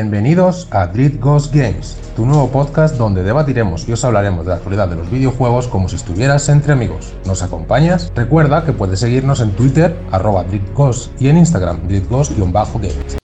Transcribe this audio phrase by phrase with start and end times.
[0.00, 4.56] Bienvenidos a Dread Ghost Games, tu nuevo podcast donde debatiremos y os hablaremos de la
[4.56, 7.12] actualidad de los videojuegos como si estuvieras entre amigos.
[7.26, 8.10] ¿Nos acompañas?
[8.14, 13.18] Recuerda que puedes seguirnos en Twitter, arroba Ghost, y en Instagram, DreadGhost-games.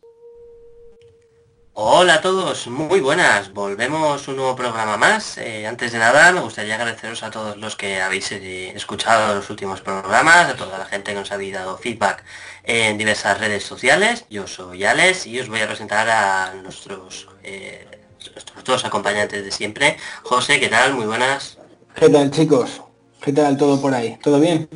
[1.78, 3.52] Hola a todos, muy buenas.
[3.52, 5.38] Volvemos un nuevo programa más.
[5.38, 9.48] Eh, antes de nada, me gustaría agradeceros a todos los que habéis eh, escuchado los
[9.50, 12.24] últimos programas, a toda la gente que nos ha dado feedback
[12.66, 14.26] en diversas redes sociales.
[14.28, 17.86] Yo soy Alex y os voy a presentar a nuestros, eh,
[18.34, 19.96] nuestros dos acompañantes de siempre.
[20.24, 20.94] José, ¿qué tal?
[20.94, 21.58] Muy buenas.
[21.94, 22.82] ¿Qué tal, chicos?
[23.22, 24.18] ¿Qué tal todo por ahí?
[24.22, 24.68] ¿Todo bien?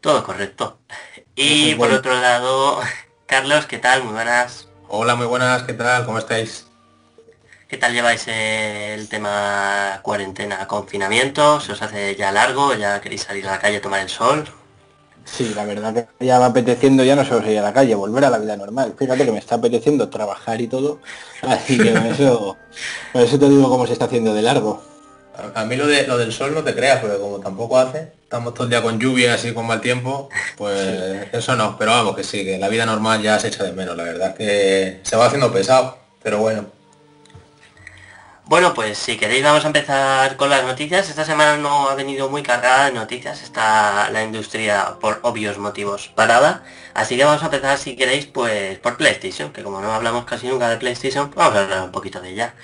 [0.00, 0.78] Todo correcto.
[1.34, 2.80] Y por otro lado,
[3.26, 4.04] Carlos, ¿qué tal?
[4.04, 4.68] Muy buenas.
[4.88, 6.04] Hola, muy buenas, ¿qué tal?
[6.04, 6.66] ¿Cómo estáis?
[7.68, 11.58] ¿Qué tal lleváis el tema cuarentena, confinamiento?
[11.60, 12.74] ¿Se os hace ya largo?
[12.74, 14.46] ¿Ya queréis salir a la calle a tomar el sol?
[15.24, 18.24] Sí, la verdad que ya va apeteciendo ya no solo salir a la calle, volver
[18.24, 18.94] a la vida normal.
[18.98, 21.00] Fíjate que me está apeteciendo trabajar y todo,
[21.42, 22.56] así que eso,
[23.12, 24.82] por eso te digo cómo se está haciendo de largo.
[25.54, 28.52] A, mí lo, de, lo del sol no te creas, porque como tampoco hace, estamos
[28.52, 30.28] todo el día con lluvia así con mal tiempo,
[30.58, 33.72] pues eso no, pero vamos que sí, que la vida normal ya se echa de
[33.72, 36.81] menos, la verdad que se va haciendo pesado, pero bueno.
[38.44, 41.08] Bueno, pues si queréis vamos a empezar con las noticias.
[41.08, 46.08] Esta semana no ha venido muy cargada de noticias, está la industria por obvios motivos
[46.08, 46.64] parada.
[46.92, 50.48] Así que vamos a empezar si queréis pues por PlayStation, que como no hablamos casi
[50.48, 52.54] nunca de PlayStation, vamos a hablar un poquito de ella.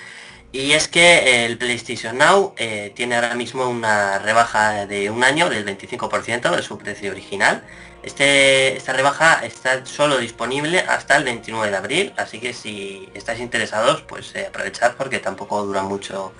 [0.51, 5.49] Y es que el PlayStation Now eh, tiene ahora mismo una rebaja de un año
[5.49, 7.63] del 25% de su precio original.
[8.03, 13.39] Este, esta rebaja está solo disponible hasta el 29 de abril, así que si estáis
[13.39, 16.33] interesados, pues eh, aprovechad porque tampoco dura mucho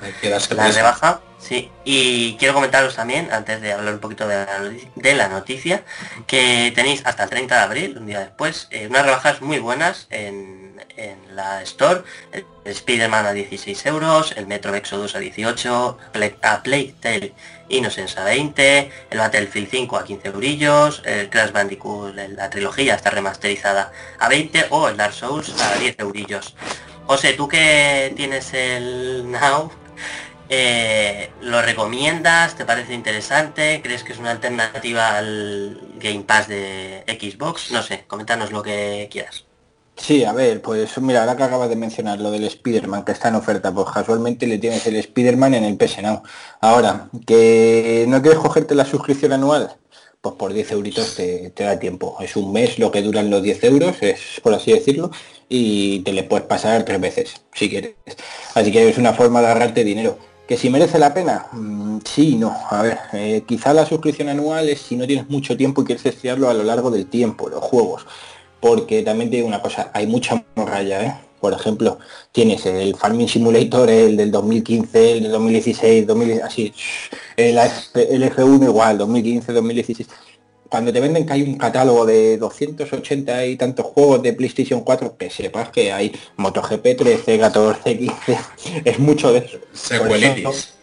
[0.50, 1.22] la rebaja.
[1.38, 5.84] Sí, y quiero comentaros también, antes de hablar un poquito de la, noticia,
[6.28, 10.08] que tenéis hasta el 30 de abril, un día después, eh, unas rebajas muy buenas
[10.10, 10.70] en
[11.00, 12.02] en la Store,
[12.32, 15.98] el Spider-Man a 16 euros, el Metro Exodus a 18,
[16.42, 17.34] a Playtale
[17.70, 23.10] Innocence a 20, el Battlefield 5 a 15 eurillos, el Crash Bandicoot, la trilogía está
[23.10, 26.56] remasterizada a 20 o el Dark Souls a 10 eurillos.
[27.06, 29.72] José, tú que tienes el Now,
[30.50, 32.56] eh, ¿lo recomiendas?
[32.56, 33.82] ¿Te parece interesante?
[33.84, 37.72] ¿Crees que es una alternativa al Game Pass de Xbox?
[37.72, 39.49] No sé, coméntanos lo que quieras.
[40.00, 43.28] Sí, a ver, pues mira, ahora que acabas de mencionar lo del Spider-Man que está
[43.28, 46.24] en oferta, pues casualmente le tienes el Spider-Man en el PS Now.
[46.62, 49.76] Ahora, que no quieres cogerte la suscripción anual,
[50.22, 52.18] pues por 10 euritos te, da tiempo.
[52.22, 55.12] Es un mes lo que duran los 10 euros, es por así decirlo,
[55.50, 57.96] y te le puedes pasar tres veces, si quieres.
[58.56, 60.18] Así que es una forma de ahorrarte dinero.
[60.48, 61.46] ¿Que si merece la pena?
[61.52, 62.56] Mm, sí no.
[62.72, 66.06] A ver, eh, quizá la suscripción anual es si no tienes mucho tiempo y quieres
[66.06, 68.08] estudiarlo a lo largo del tiempo, los juegos
[68.60, 71.16] porque también te digo una cosa, hay mucha morralla, ¿eh?
[71.40, 72.00] Por ejemplo,
[72.34, 76.74] tienes el Farming Simulator, el del 2015, el del 2016, 2000, así,
[77.38, 80.10] el, el F1 igual, 2015, 2016.
[80.68, 85.18] Cuando te venden que hay un catálogo de 280 y tantos juegos de PlayStation 4,
[85.18, 88.38] que sepas que hay MotoGP 13, 14, 15,
[88.86, 89.58] es mucho de eso.
[89.74, 90.74] Secuelitis.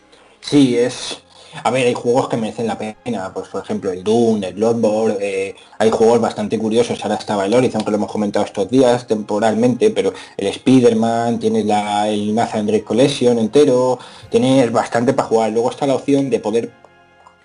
[0.40, 1.18] Sí, es,
[1.62, 5.16] a ver, hay juegos que merecen la pena, pues por ejemplo el Doom, el Bloodborne,
[5.20, 9.06] eh, hay juegos bastante curiosos, ahora estaba el Horizon que lo hemos comentado estos días
[9.06, 13.98] temporalmente, pero el Spider-Man, tienes la, el Nathan Drake Collection entero,
[14.30, 15.52] tienes bastante para jugar.
[15.52, 16.72] Luego está la opción de poder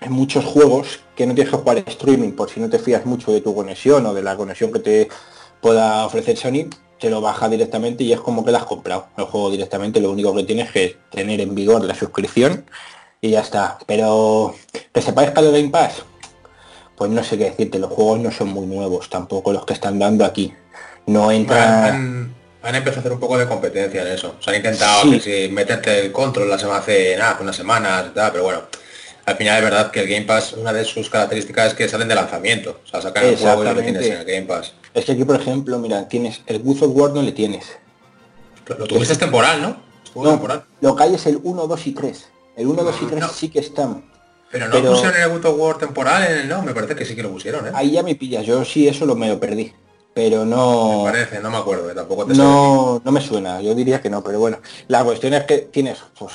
[0.02, 3.32] en muchos juegos que no tienes que jugar streaming por si no te fías mucho
[3.32, 5.10] de tu conexión o de la conexión que te
[5.62, 6.68] pueda ofrecer Sony,
[7.00, 10.12] te lo baja directamente y es como que lo has comprado el juego directamente, lo
[10.12, 12.66] único que tienes que tener en vigor la suscripción
[13.22, 13.78] y ya está.
[13.86, 14.56] Pero
[14.92, 16.04] que sepáis que lo Game Pass,
[16.98, 20.00] pues no sé qué decirte, los juegos no son muy nuevos tampoco los que están
[20.00, 20.54] dando aquí.
[21.06, 22.36] No entran...
[22.64, 24.36] Han, empezado a hacer un poco de competencia en eso.
[24.40, 25.06] Se han intentado
[25.50, 28.62] meterte el control la semana hace nada, unas semanas, pero bueno.
[29.26, 32.08] Al final es verdad que el Game Pass, una de sus características es que salen
[32.08, 32.82] de lanzamiento.
[32.84, 34.74] O sea, sacan el juego y lo tienes en el Game Pass.
[34.94, 37.66] Es que aquí, por ejemplo, mira, tienes el Booth of War no le tienes.
[38.68, 39.78] Lo, tuviste temporal, ¿no?
[40.16, 40.64] No, temporal.
[40.82, 42.28] lo que hay es el 1, 2 y 3.
[42.56, 44.04] El 1, 2 y 3 sí que están.
[44.52, 47.24] Pero no pusieron el of War temporal en el no, me parece que sí que
[47.24, 47.72] lo pusieron, ¿eh?
[47.74, 49.74] Ahí ya me pillas, yo sí eso lo me lo perdí.
[50.14, 51.06] Pero no.
[51.06, 51.96] Me parece, no me acuerdo, ¿eh?
[51.96, 54.58] tampoco te No, no me suena, yo diría que no, pero bueno.
[54.90, 56.34] La cuestión es que tienes, pues,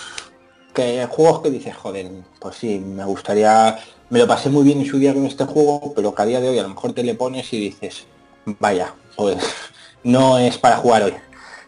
[0.72, 2.10] que juegos que dices, joder,
[2.40, 3.78] pues sí, me gustaría.
[4.08, 6.40] Me lo pasé muy bien en su día con este juego, pero que a día
[6.40, 8.06] de hoy a lo mejor te le pones y dices,
[8.46, 9.36] vaya, pues
[10.04, 11.14] no es para jugar hoy.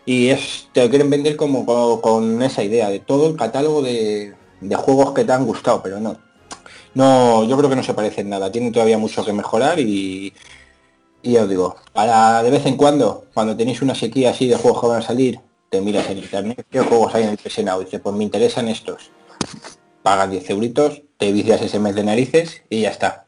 [0.07, 4.35] Y es, te lo quieren vender como, con esa idea de todo el catálogo de,
[4.61, 6.17] de juegos que te han gustado, pero no.
[6.95, 8.51] No, yo creo que no se parece en nada.
[8.51, 10.33] Tiene todavía mucho que mejorar y,
[11.23, 14.57] Y ya os digo, para de vez en cuando, cuando tenéis una sequía así de
[14.57, 15.41] juegos que van a salir,
[15.71, 18.25] te miras en internet qué juegos hay en el PS Now y dices, pues me
[18.25, 19.11] interesan estos.
[20.03, 23.25] Pagas 10 euritos, te vicias ese mes de narices y ya está.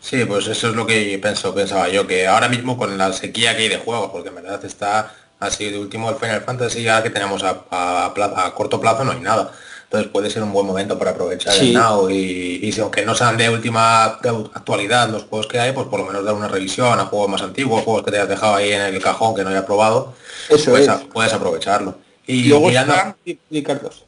[0.00, 3.56] Sí, pues eso es lo que pienso, pensaba yo, que ahora mismo con la sequía
[3.56, 7.02] que hay de juegos, porque en verdad está así de último el Final Fantasy ya
[7.02, 9.52] que tenemos a, a corto plazo no hay nada.
[9.92, 13.36] Entonces puede ser un buen momento para aprovechar el Now y, si aunque no sean
[13.36, 17.04] de última actualidad los juegos que hay, pues por lo menos dar una revisión a
[17.04, 19.66] juegos más antiguos, juegos que te hayas dejado ahí en el cajón que no haya
[19.66, 20.14] probado,
[20.48, 21.98] Eso puedes, puedes aprovecharlo.
[22.26, 22.94] Y, luego mirando,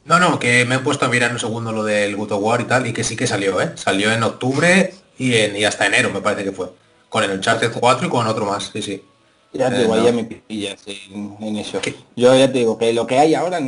[0.06, 2.64] No, no, que me he puesto a mirar un segundo lo del of War y
[2.64, 3.72] tal, y que sí que salió, ¿eh?
[3.75, 6.69] Salió en octubre y, en, y hasta enero me parece que fue.
[7.10, 9.04] Con el Uncharted 4 y con otro más, sí, sí.
[9.54, 11.80] Ya te digo, ya me pillas en, eso.
[12.16, 13.60] Yo ya te digo que lo que hay ahora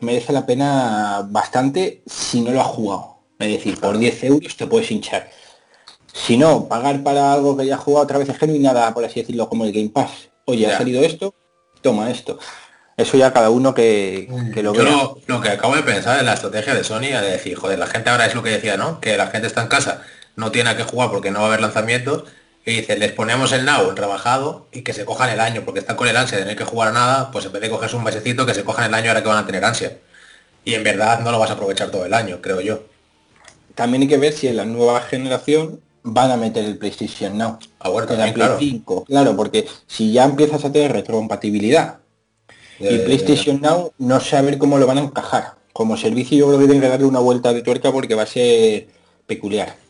[0.00, 3.18] merece la pena bastante si no lo has jugado.
[3.38, 5.30] Es decir, por 10 euros te puedes hinchar.
[6.12, 8.58] Si no, pagar para algo que ya has jugado otra vez es que no hay
[8.58, 10.30] nada, por así decirlo, como el Game Pass.
[10.46, 11.34] Oye, ha salido esto,
[11.82, 12.38] toma esto.
[12.96, 15.12] Eso ya cada uno que, que lo vea.
[15.26, 18.10] Lo, que acabo de pensar en la estrategia de Sony, de decir, joder, la gente
[18.10, 19.00] ahora es lo que decía, ¿no?
[19.00, 20.02] Que la gente está en casa,
[20.36, 22.24] no tiene a qué jugar porque no va a haber lanzamientos
[22.68, 25.96] y dice, les ponemos el Now rebajado y que se cojan el año, porque están
[25.96, 28.04] con el ansia de tener que jugar a nada, pues en vez de cogerse un
[28.04, 29.96] mesecito, que se cojan el año ahora que van a tener ansia.
[30.66, 32.82] Y en verdad no lo vas a aprovechar todo el año, creo yo.
[33.74, 37.58] También hay que ver si en la nueva generación van a meter el PlayStation Now.
[37.78, 39.04] Ah, bueno, la Play 5.
[39.04, 42.00] Claro, porque si ya empiezas a tener retrocompatibilidad
[42.80, 45.54] y PlayStation Now, no sé a ver cómo lo van a encajar.
[45.72, 48.26] Como servicio yo creo que tienen que darle una vuelta de tuerca porque va a
[48.26, 48.88] ser
[49.26, 49.87] peculiar.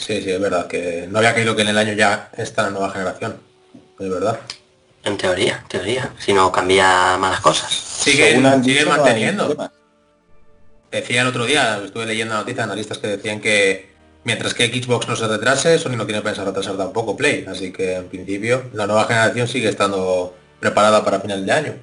[0.00, 2.70] Sí, sí, es verdad, que no había caído que en el año ya está la
[2.70, 3.36] nueva generación.
[3.98, 4.40] Es verdad.
[5.04, 6.14] En teoría, en teoría.
[6.18, 7.70] Si no cambia malas cosas.
[7.70, 9.70] Siguen, manteniendo.
[10.90, 13.90] Decía el otro día, estuve leyendo noticias analistas que decían que
[14.24, 17.44] mientras que Xbox no se retrase, Sony no tiene pensado retrasar tampoco Play.
[17.46, 21.74] Así que en principio la nueva generación sigue estando preparada para final de año.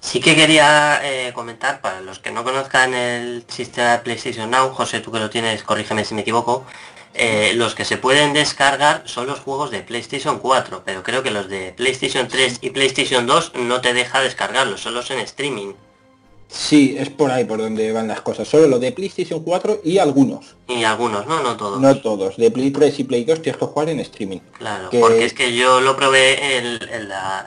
[0.00, 4.70] Sí que quería eh, comentar, para los que no conozcan el sistema de PlayStation Now,
[4.72, 6.64] José, tú que lo tienes, corrígeme si me equivoco,
[7.14, 11.30] eh, los que se pueden descargar son los juegos de PlayStation 4, pero creo que
[11.30, 15.74] los de PlayStation 3 y PlayStation 2 no te deja descargarlos, solo en streaming.
[16.48, 18.46] Sí, es por ahí por donde van las cosas.
[18.46, 20.54] Solo lo de PlayStation 4 y algunos.
[20.68, 21.42] Y algunos, ¿no?
[21.42, 21.80] No todos.
[21.80, 22.36] No todos.
[22.36, 24.38] De Play 3 y Play 2 tienes que jugar en streaming.
[24.58, 26.88] Claro, porque es que yo lo probé el,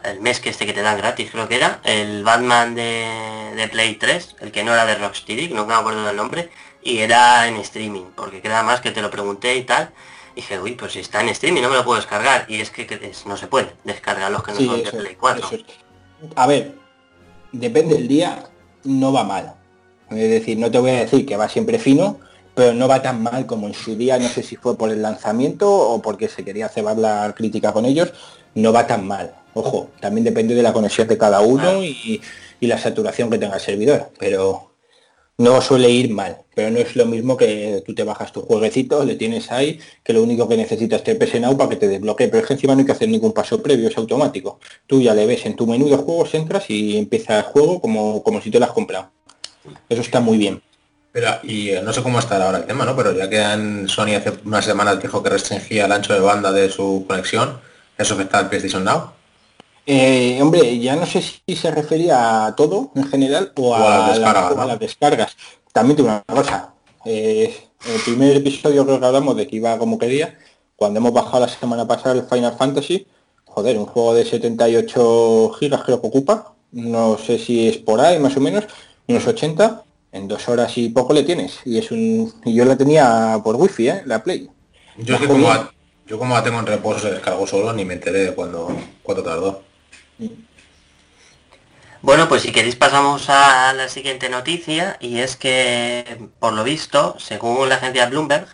[0.04, 3.96] el, mes que este que te dan gratis, creo que era, el Batman de, Play
[3.96, 6.50] 3, el que no era de Rocksteady, no me acuerdo del nombre,
[6.84, 9.92] y era en streaming, porque queda más que te lo pregunté y tal.
[10.34, 12.45] Y dije, uy, pues si está en streaming no me lo puedo descargar.
[12.50, 15.50] Y es que, no se puede descargar los que no son de Play 4.
[16.36, 16.75] A ver,
[17.52, 18.50] depende del día
[18.84, 19.54] no va mal.
[20.10, 22.20] Es decir, no te voy a decir que va siempre fino,
[22.56, 25.02] pero no va tan mal como en su día, no sé si fue por el
[25.02, 28.12] lanzamiento o porque se quería cebar la crítica con ellos,
[28.56, 29.34] no va tan mal.
[29.54, 32.22] Ojo, también depende de la conexión de cada uno y,
[32.60, 34.69] y la saturación que tenga el servidor, pero
[35.39, 39.06] no suele ir mal, pero no es lo mismo que tú te bajas tu jueguecito,
[39.06, 42.27] le tienes ahí, que lo único que necesitas es PS Now para que te desbloquee,
[42.27, 44.59] pero es que encima no hay que hacer ningún paso previo, es automático.
[44.86, 48.21] Tú ya le ves en tu menú de juegos, entras y empieza el juego como,
[48.21, 49.11] como si te lo has comprado.
[49.87, 50.61] Eso está muy bien.
[51.14, 52.94] Pero, y eh, no sé cómo está ahora el tema, ¿no?
[52.97, 56.52] Pero ya que en Sony hace unas semanas dijo que restringía el ancho de banda
[56.52, 57.61] de su conexión,
[57.97, 59.11] ¿eso afecta al PlayStation Now?
[59.86, 64.80] Eh, hombre, ya no sé si se refería a todo en general o, a, las
[64.80, 65.36] descargas,
[65.74, 66.74] También tengo una cosa.
[67.06, 67.56] Eh,
[67.86, 70.38] en el primer episodio creo que hablamos de que iba como quería.
[70.76, 73.07] Cuando hemos bajado la semana pasada el Final Fantasy,
[73.45, 76.54] joder, un juego de 78 gigas creo que ocupa.
[76.71, 78.66] No sé si es por ahí más o menos,
[79.07, 79.83] unos 80.
[80.12, 81.59] En dos horas y poco le tienes.
[81.66, 82.33] Y es un.
[82.44, 84.02] Y yo la tenía por wifi, ¿eh?
[84.06, 84.50] La Play.
[84.98, 85.48] Yo que como,
[86.07, 89.24] yo como la tengo en reposo se descargó solo, ni me enteré de cuando cuánto
[89.24, 89.69] tardó.
[92.02, 97.18] Bueno, pues si queréis pasamos a la siguiente noticia y es que, por lo visto,
[97.19, 98.47] según la agencia Bloomberg,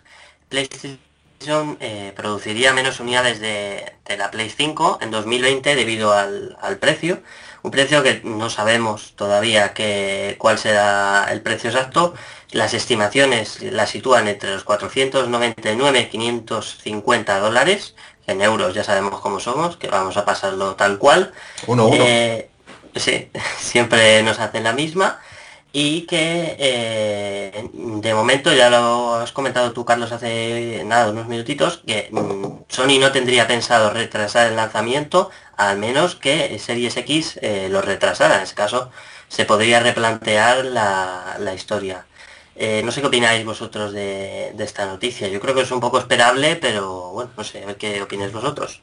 [0.50, 7.22] PlayStation eh, produciría menos unidades de, la Play 5 en 2020 debido al, precio,
[7.62, 12.14] un precio que no sabemos todavía que, cuál será el precio exacto.
[12.52, 17.96] Las estimaciones la sitúan entre los 499 y 550 dólares,
[18.28, 21.32] en euros ya sabemos cómo somos, que vamos a pasarlo tal cual.
[21.68, 21.98] Uno, uno.
[22.00, 22.50] Eh,
[22.96, 23.30] sí,
[23.60, 25.20] siempre nos hacen la misma.
[25.78, 31.84] Y que eh, de momento, ya lo has comentado tú, Carlos, hace nada, unos minutitos,
[31.86, 37.68] que mm, Sony no tendría pensado retrasar el lanzamiento, al menos que Series X eh,
[37.70, 38.38] lo retrasara.
[38.38, 38.90] En ese caso,
[39.28, 42.06] se podría replantear la, la historia.
[42.56, 45.28] Eh, no sé qué opináis vosotros de, esta noticia.
[45.28, 48.32] Yo creo que es un poco esperable, pero bueno, no sé, a ver qué opináis
[48.32, 48.82] vosotros.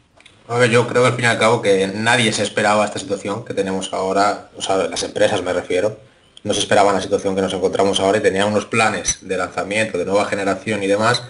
[0.49, 2.99] A ver, yo creo que al fin y al cabo que nadie se esperaba esta
[2.99, 5.99] situación que tenemos ahora, o sea, las empresas me refiero,
[6.43, 9.97] no se esperaban la situación que nos encontramos ahora y tenían unos planes de lanzamiento,
[9.97, 11.23] de nueva generación y demás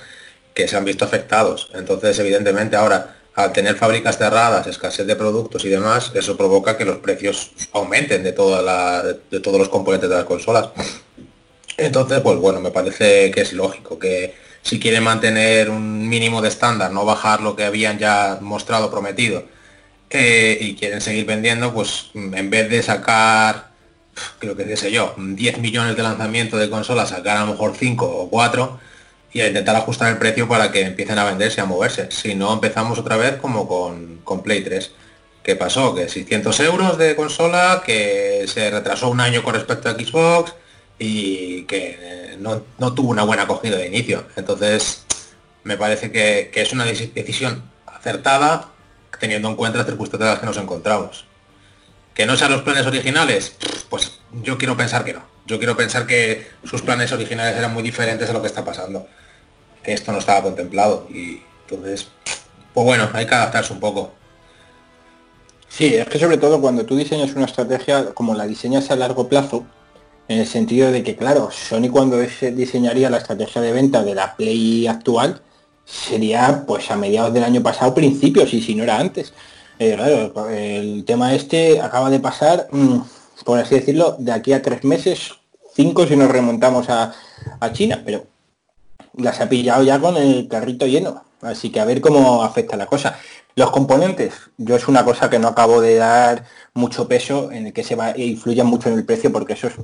[0.54, 1.70] que se han visto afectados.
[1.75, 6.84] Entonces, evidentemente, ahora, al tener fábricas cerradas, escasez de productos y demás, eso provoca que
[6.84, 10.70] los precios aumenten de, toda la, de todos los componentes de las consolas.
[11.76, 16.49] Entonces, pues bueno, me parece que es lógico que si quieren mantener un mínimo de
[16.49, 19.45] estándar, no bajar lo que habían ya mostrado, prometido,
[20.11, 23.71] eh, y quieren seguir vendiendo, pues en vez de sacar,
[24.38, 28.07] creo que sé yo, 10 millones de lanzamiento de consolas, sacar a lo mejor 5
[28.07, 28.79] o 4
[29.33, 32.11] y a intentar ajustar el precio para que empiecen a venderse, a moverse.
[32.11, 34.93] Si no, empezamos otra vez como con, con Play 3.
[35.43, 35.95] ¿Qué pasó?
[35.95, 40.55] Que 600 euros de consola, que se retrasó un año con respecto a Xbox,
[41.04, 42.62] y que no,
[42.94, 44.25] tuvo una buena acogida de inicio.
[44.37, 45.04] Entonces,
[45.64, 48.68] me parece que, es una decisión acertada
[49.18, 51.25] teniendo en cuenta las circunstancias en las que nos encontramos.
[52.14, 53.56] Que no sean los planes originales,
[53.88, 55.25] pues yo quiero pensar que no.
[55.44, 59.09] Yo quiero pensar que sus planes originales eran muy diferentes a lo que está pasando.
[59.82, 61.09] Que esto no estaba contemplado.
[61.11, 62.06] Y entonces,
[62.73, 64.12] pues bueno, hay que adaptarse un poco.
[65.68, 69.28] Sí, es que sobre todo cuando tú diseñas una estrategia, como la diseñas a largo
[69.28, 69.66] plazo,
[70.29, 74.37] en el sentido de que, claro, Sony cuando diseñaría la estrategia de venta de la
[74.37, 75.43] Play actual,
[75.85, 79.33] sería pues a mediados del año pasado, principios, y si no era antes.
[79.79, 82.99] Eh, el tema este acaba de pasar, mm,
[83.45, 85.33] por así decirlo, de aquí a tres meses,
[85.75, 87.12] cinco si nos remontamos a,
[87.61, 88.26] a China, pero
[89.17, 91.25] las ha pillado ya con el carrito lleno.
[91.41, 93.19] Así que a ver cómo afecta la cosa.
[93.57, 97.73] Los componentes, yo es una cosa que no acabo de dar mucho peso en el
[97.73, 99.75] que se va e influye mucho en el precio porque eso es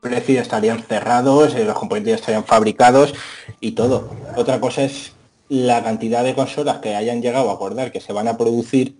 [0.00, 3.14] precios estarían cerrados, eh, los componentes estarían fabricados
[3.60, 4.10] y todo.
[4.36, 5.12] Otra cosa es
[5.48, 8.96] la cantidad de consolas que hayan llegado a acordar que se van a producir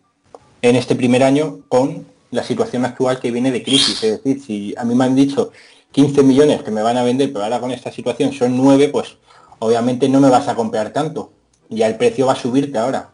[0.62, 4.02] en este primer año con la situación actual que viene de crisis.
[4.02, 5.52] Es decir, si a mí me han dicho
[5.92, 9.16] 15 millones que me van a vender, pero ahora con esta situación son 9, pues
[9.58, 11.32] obviamente no me vas a comprar tanto.
[11.68, 13.10] Ya el precio va a subirte ahora.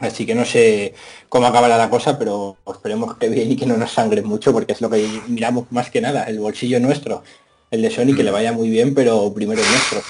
[0.00, 0.94] Así que no sé
[1.28, 4.72] cómo acabará la cosa, pero esperemos que bien y que no nos sangre mucho, porque
[4.72, 7.22] es lo que miramos más que nada, el bolsillo nuestro,
[7.70, 10.02] el de Sony, que le vaya muy bien, pero primero nuestro.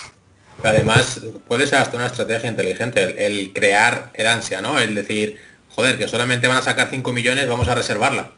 [0.62, 4.78] Además, puede ser hasta una estrategia inteligente, el, crear el ansia, ¿no?
[4.78, 5.38] El decir,
[5.74, 8.30] joder, que solamente van a sacar 5 millones, vamos a reservarla.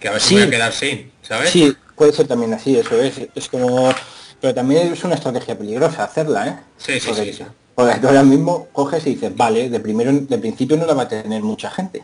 [0.00, 1.50] Que a ver si voy a quedar sin, ¿sabes?
[1.50, 3.20] Sí, puede ser también así, eso es.
[3.34, 3.94] Es como...
[4.40, 6.56] Pero también es una estrategia peligrosa hacerla, ¿eh?
[6.78, 7.44] Sí, sí, sí, sí.
[7.80, 11.02] Porque tú ahora mismo coges y dices, vale, de primero, de principio no la va
[11.04, 12.02] a tener mucha gente.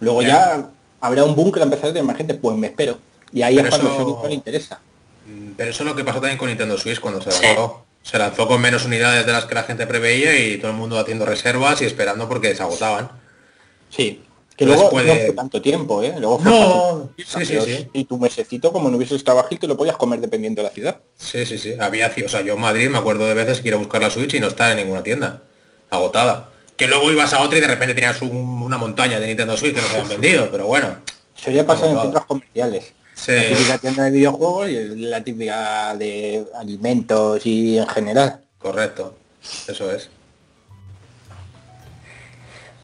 [0.00, 0.68] Luego ya,
[1.00, 2.98] habrá un boom que la empezará a tener más gente, pues me espero.
[3.32, 4.28] Y ahí es cuando eso...
[4.28, 4.80] le interesa.
[5.26, 7.84] Mm, pero eso es lo que pasó también con Nintendo Switch cuando se lanzó.
[8.02, 10.98] Se lanzó con menos unidades de las que la gente preveía y todo el mundo
[10.98, 13.10] haciendo reservas y esperando porque se agotaban.
[13.90, 14.24] Sí.
[14.62, 16.14] Que luego no fue tanto tiempo, ¿eh?
[16.20, 17.88] Luego no, sí, sí, sí.
[17.92, 20.72] Y tu mesecito, como no hubiese estado ágil, te lo podías comer dependiendo de la
[20.72, 21.00] ciudad.
[21.16, 21.74] Sí, sí, sí.
[21.80, 24.10] Había, o sea, yo en Madrid me acuerdo de veces que ir a buscar la
[24.10, 25.42] Switch y no estar en ninguna tienda.
[25.90, 26.50] Agotada.
[26.76, 29.80] Que luego ibas a otra y de repente tenías una montaña de Nintendo Switch que
[29.80, 30.96] no se habían vendido, pero bueno.
[31.36, 32.92] Eso ya pasa en centros comerciales.
[33.14, 33.32] Sí.
[33.32, 38.42] La típica tienda de videojuegos y la típica de alimentos y en general.
[38.58, 39.16] Correcto.
[39.66, 40.08] Eso es.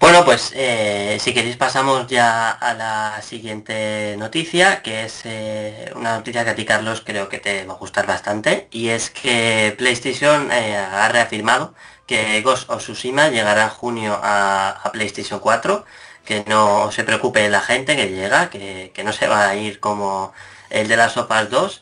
[0.01, 6.17] Bueno, pues eh, si queréis pasamos ya a la siguiente noticia, que es eh, una
[6.17, 9.75] noticia que a ti, Carlos, creo que te va a gustar bastante, y es que
[9.77, 11.75] PlayStation eh, ha reafirmado
[12.07, 15.85] que Ghost of Tsushima llegará en junio a, PlayStation 4,
[16.25, 20.33] que no se preocupe la gente que llega, que, no se va a ir como
[20.71, 21.81] el de las Sopas 2,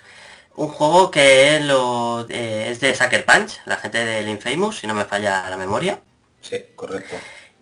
[0.57, 5.05] un juego que lo, es de Sucker Punch, la gente del Infamous, si no me
[5.05, 6.01] falla la memoria.
[6.41, 7.17] Sí, correcto.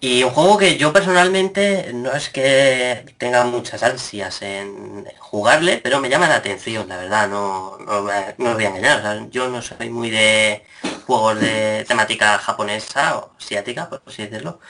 [0.05, 5.99] Y un juego que yo personalmente no es que tenga muchas ansias en jugarle, pero
[5.99, 9.31] me llama la atención, la verdad, no, no, os voy a engañar.
[9.31, 10.63] yo no soy muy de
[11.07, 14.61] juegos de temática japonesa o asiática, por así decirlo.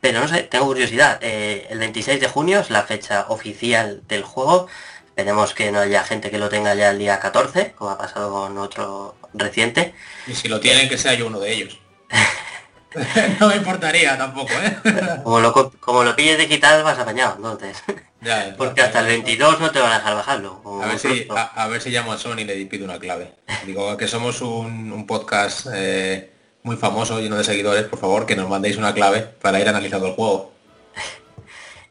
[0.00, 1.18] Pero no sé, tengo curiosidad.
[1.22, 4.68] Eh, el 26 de junio es la fecha oficial del juego.
[5.08, 8.30] Esperemos que no haya gente que lo tenga ya el día 14, como ha pasado
[8.30, 9.92] con otro reciente.
[10.28, 11.80] Y si lo tienen, que sea yo uno de ellos.
[13.40, 14.76] no me importaría tampoco, ¿eh?
[15.24, 17.82] como, lo, como lo pilles digital vas apañado, entonces.
[18.56, 20.62] Porque hasta el 22 no te van a dejar bajarlo.
[20.82, 23.34] A ver, si, a, ver, si, llamo a Sony y le pido una clave.
[23.66, 26.30] Digo que somos un, podcast eh,
[26.62, 30.06] muy famoso, lleno de seguidores, por favor, que nos mandéis una clave para ir analizando
[30.06, 30.54] el juego.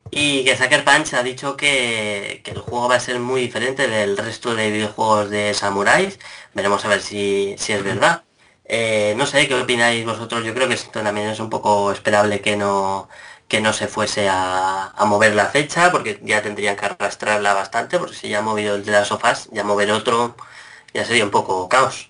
[0.10, 3.88] Y que Sucker Punch ha dicho que, que, el juego va a ser muy diferente
[3.88, 6.20] del resto de videojuegos de samuráis.
[6.54, 8.24] Veremos a ver si, si es verdad.
[8.66, 10.44] Eh, no sé, ¿qué opináis vosotros?
[10.44, 13.10] Yo creo que esto también es un poco esperable que no,
[13.48, 18.16] que no se fuese a, mover la fecha, porque ya tendrían que arrastrarla bastante, porque
[18.16, 20.36] si ya ha movido el de las sofás, ya mover otro
[20.94, 22.10] ya sería un poco caos.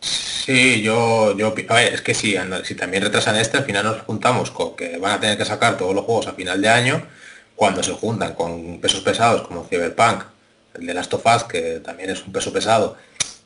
[0.00, 4.02] Sí, yo, yo, a ver, es que si, si también retrasan este, al final nos
[4.02, 7.06] juntamos con que van a tener que sacar todos los juegos a final de año,
[7.56, 10.24] cuando se juntan con pesos pesados como Cyberpunk,
[10.74, 12.96] el de Last of que también es un peso pesado,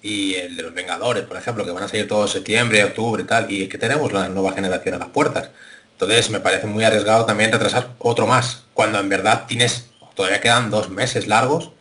[0.02, 3.26] y el de los Vengadores, por ejemplo, que van a salir todo septiembre, octubre y
[3.26, 5.50] tal, y es que tenemos la nueva generación a las puertas.
[5.92, 10.70] Entonces me parece muy arriesgado también retrasar otro más, cuando en verdad tienes, todavía quedan
[10.70, 11.72] dos meses largos,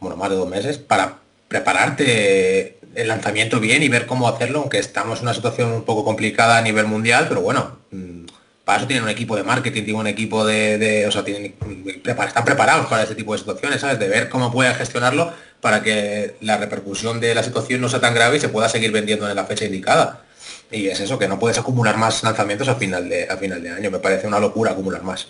[0.00, 1.18] bueno, más de dos meses, para
[1.48, 6.04] prepararte el lanzamiento bien y ver cómo hacerlo, aunque estamos en una situación un poco
[6.04, 8.24] complicada a nivel mundial, pero bueno, mm,
[8.64, 12.86] para eso tienen un equipo de marketing, tienen un equipo de, o sea, están preparados
[12.86, 13.98] para este tipo de situaciones, ¿sabes?
[13.98, 15.32] De ver cómo pueden gestionarlo
[15.64, 18.92] para que la repercusión de la situación no sea tan grave y se pueda seguir
[18.92, 20.22] vendiendo en la fecha indicada.
[20.70, 23.70] Y es eso, que no puedes acumular más lanzamientos a final de, a final de
[23.70, 23.90] año.
[23.90, 25.28] Me parece una locura acumular más.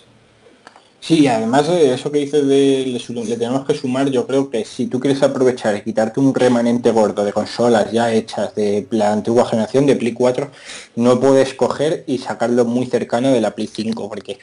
[0.99, 4.87] Sí, además de eso que dices de le, tenemos que sumar, yo creo que si
[4.87, 9.45] tú quieres aprovechar y quitarte un remanente gordo de consolas ya hechas de la antigua
[9.45, 10.51] generación de Play 4,
[10.97, 14.39] no puedes coger y sacarlo muy cercano de la Play 5, porque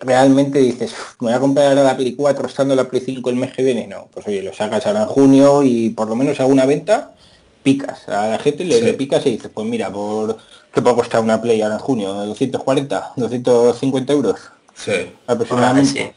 [0.00, 3.36] realmente dices, me voy a comprar ahora la Play 4 estando la Play 5 el
[3.36, 6.40] mes que viene, no, pues oye, lo sacas ahora en junio y por lo menos
[6.40, 7.14] hago una venta
[7.62, 8.08] picas.
[8.08, 10.38] A la gente le, picas y dices, pues mira, por
[10.72, 12.14] ¿qué puede costar una Play ahora en junio?
[12.34, 13.14] ¿240?
[13.16, 14.36] ¿250 euros?
[14.74, 15.12] Sí.
[15.26, 16.14] Aproximadamente.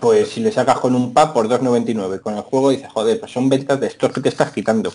[0.00, 3.30] Pues si le sacas con un pack por 2.99 con el juego dices, joder, pues
[3.30, 4.92] son ventas de estos que te estás quitando.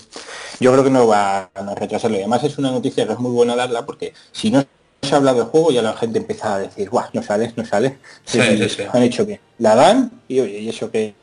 [0.60, 2.18] Yo creo que no va a retrasarlo.
[2.18, 4.66] Y además es una noticia que es muy buena darla porque si no
[5.02, 7.94] se habla del juego ya la gente empieza a decir, guau, no sales, no sales.
[8.26, 8.40] Sí,
[8.70, 9.40] sí, Han hecho bien.
[9.58, 11.14] La dan y oye, y eso que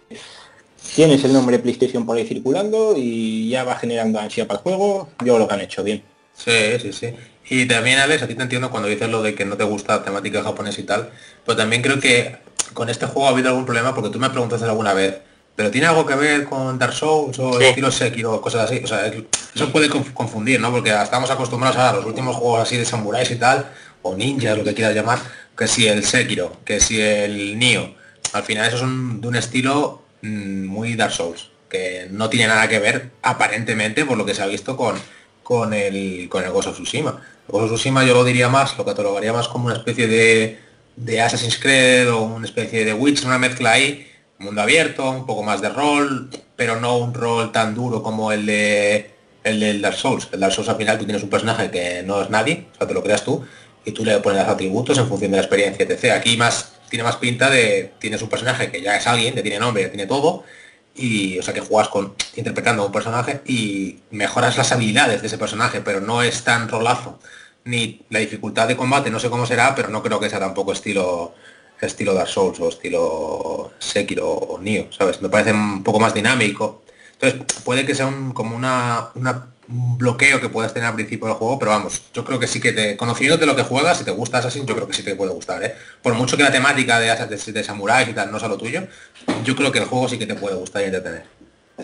[0.94, 5.08] tienes el nombre PlayStation por ahí circulando y ya va generando ansia para el juego,
[5.24, 6.02] yo lo que han hecho bien.
[6.34, 7.14] Sí, sí, sí.
[7.48, 9.96] Y también, Alex, a ti te entiendo cuando dices lo de que no te gusta
[9.96, 11.10] la temática japonesa y tal,
[11.44, 12.36] pero también creo que
[12.74, 15.18] con este juego ha habido algún problema porque tú me preguntaste alguna vez,
[15.54, 18.80] pero tiene algo que ver con Dark Souls o estilo Sekiro o cosas así.
[18.82, 19.10] O sea,
[19.56, 20.70] eso puede confundir, ¿no?
[20.70, 23.70] Porque estamos acostumbrados a los últimos juegos así de samuráis y tal,
[24.02, 25.18] o ninjas, lo que quieras llamar,
[25.56, 27.94] que si el Sekiro, que si el Nioh.
[28.32, 32.68] Al final esos son de un estilo Mm, muy Dark Souls, que no tiene nada
[32.68, 34.96] que ver aparentemente por lo que se ha visto con,
[35.42, 37.22] con el con el Ghost of Tsushima.
[37.46, 40.58] El Ghost of Tsushima yo lo diría más, lo catalogaría más como una especie de,
[40.96, 45.42] de Assassin's Creed o una especie de Witch, una mezcla ahí, mundo abierto, un poco
[45.42, 49.15] más de rol, pero no un rol tan duro como el de
[49.46, 50.28] el del Dark Souls.
[50.32, 52.86] El Dark Souls al final tú tienes un personaje que no es nadie, o sea,
[52.86, 53.44] te lo creas tú,
[53.84, 56.12] y tú le pones los atributos en función de la experiencia, etc.
[56.12, 59.60] Aquí más tiene más pinta de tienes un personaje que ya es alguien, que tiene
[59.60, 60.42] nombre, que tiene todo,
[60.96, 65.28] y o sea que juegas con interpretando a un personaje y mejoras las habilidades de
[65.28, 67.20] ese personaje, pero no es tan rolazo.
[67.64, 70.72] Ni la dificultad de combate, no sé cómo será, pero no creo que sea tampoco
[70.72, 71.34] estilo
[71.80, 75.20] estilo Dark Souls o estilo Sekiro o Nioh, ¿sabes?
[75.22, 76.82] Me parece un poco más dinámico.
[77.20, 81.36] Entonces, puede que sea un, como una, un bloqueo que puedas tener al principio del
[81.36, 84.04] juego, pero vamos, yo creo que sí que te, conociendo de lo que juegas, si
[84.04, 85.74] te gusta Assassin, yo creo que sí te puede gustar, ¿eh?
[86.02, 88.86] Por mucho que la temática de, de, de Samurai y tal no sea lo tuyo,
[89.44, 91.36] yo creo que el juego sí que te puede gustar y entretener.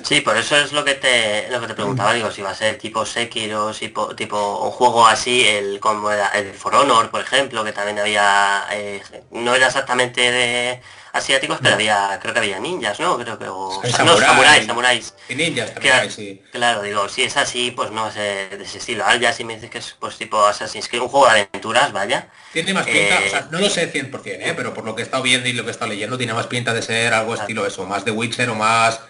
[0.03, 2.55] Sí, por eso es lo que te lo que te preguntaba, digo, si va a
[2.55, 7.63] ser tipo Sekiro, tipo, tipo un juego así, el como el For Honor, por ejemplo,
[7.63, 10.81] que también había, eh, no era exactamente de
[11.13, 13.19] asiáticos, pero había, creo que había ninjas, ¿no?
[13.19, 15.15] Creo que, o, no, samuráis, samuráis.
[15.29, 16.43] Y ninjas también, sí.
[16.53, 19.05] Claro, digo, si es así, pues no es de ese estilo.
[19.05, 21.93] Ahora ya si me dices que es pues tipo Assassin's Creed, un juego de aventuras,
[21.93, 22.29] vaya.
[22.53, 24.55] Tiene más pinta, o sea, eh, no lo sé 100%, ¿eh?
[24.57, 26.47] pero por lo que he estado viendo y lo que he estado leyendo, tiene más
[26.47, 29.01] pinta de ser algo estilo eso, más de Witcher o más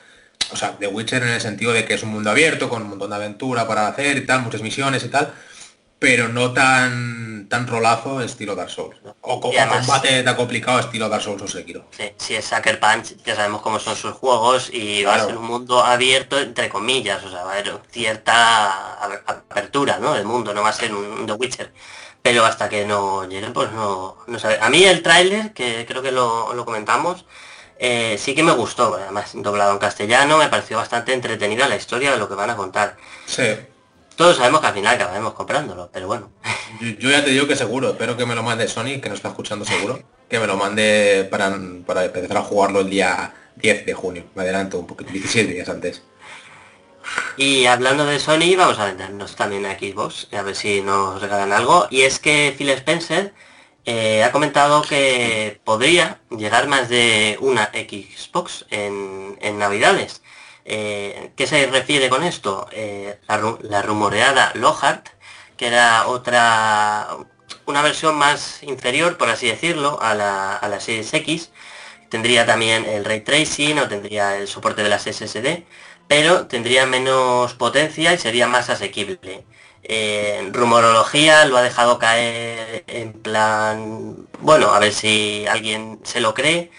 [0.52, 2.90] o sea, The Witcher en el sentido de que es un mundo abierto, con un
[2.90, 5.32] montón de aventura para hacer y tal, muchas misiones y tal,
[6.02, 8.96] pero no tan tan rolazo estilo Dark Souls.
[9.20, 11.84] O como combate tan complicado estilo Dark Souls o Sekiro.
[11.96, 15.36] Sí, si es Sucker Punch, ya sabemos cómo son sus juegos y va a ser
[15.36, 20.16] un mundo abierto entre comillas, o sea, va a haber cierta apertura, ¿no?
[20.16, 21.72] El mundo, no va a ser un, The Witcher.
[22.20, 24.58] Pero hasta que no llegue, pues no, no sabe.
[24.60, 27.26] A mí el tráiler, que creo que lo, lo comentamos,
[27.78, 32.12] eh, sí que me gustó, además doblado en castellano, me pareció bastante entretenida la historia
[32.12, 32.96] de lo que van a contar.
[33.26, 33.56] Sí.
[34.22, 36.30] Todos sabemos que al final acabaremos comprándolo, pero bueno.
[36.80, 39.30] Yo, ya te digo que seguro, espero que me lo mande Sony, que nos está
[39.30, 41.52] escuchando seguro, que me lo mande para,
[41.84, 44.24] para empezar a jugarlo el día 10 de junio.
[44.36, 46.04] Me adelanto un poquito, 17 días antes.
[47.36, 51.52] Y hablando de Sony, vamos a vendernos también a Xbox, a ver si nos regalan
[51.52, 51.88] algo.
[51.90, 53.34] Y es que Phil Spencer
[53.86, 60.22] eh, ha comentado que podría llegar más de una Xbox en, Navidades.
[60.64, 62.68] Eh, ¿Qué se refiere con esto?
[62.72, 65.08] Eh, la, rumoreada Lockhart,
[65.56, 67.08] que era otra,
[67.66, 71.50] una versión más inferior, por así decirlo, a la, a la Series X.
[72.10, 75.64] Tendría también el ray tracing o tendría el soporte de las SSD,
[76.08, 79.44] pero tendría menos potencia y sería más asequible.
[79.84, 86.34] Eh, rumorología lo ha dejado caer en plan, bueno, a ver si alguien se lo
[86.34, 86.70] cree.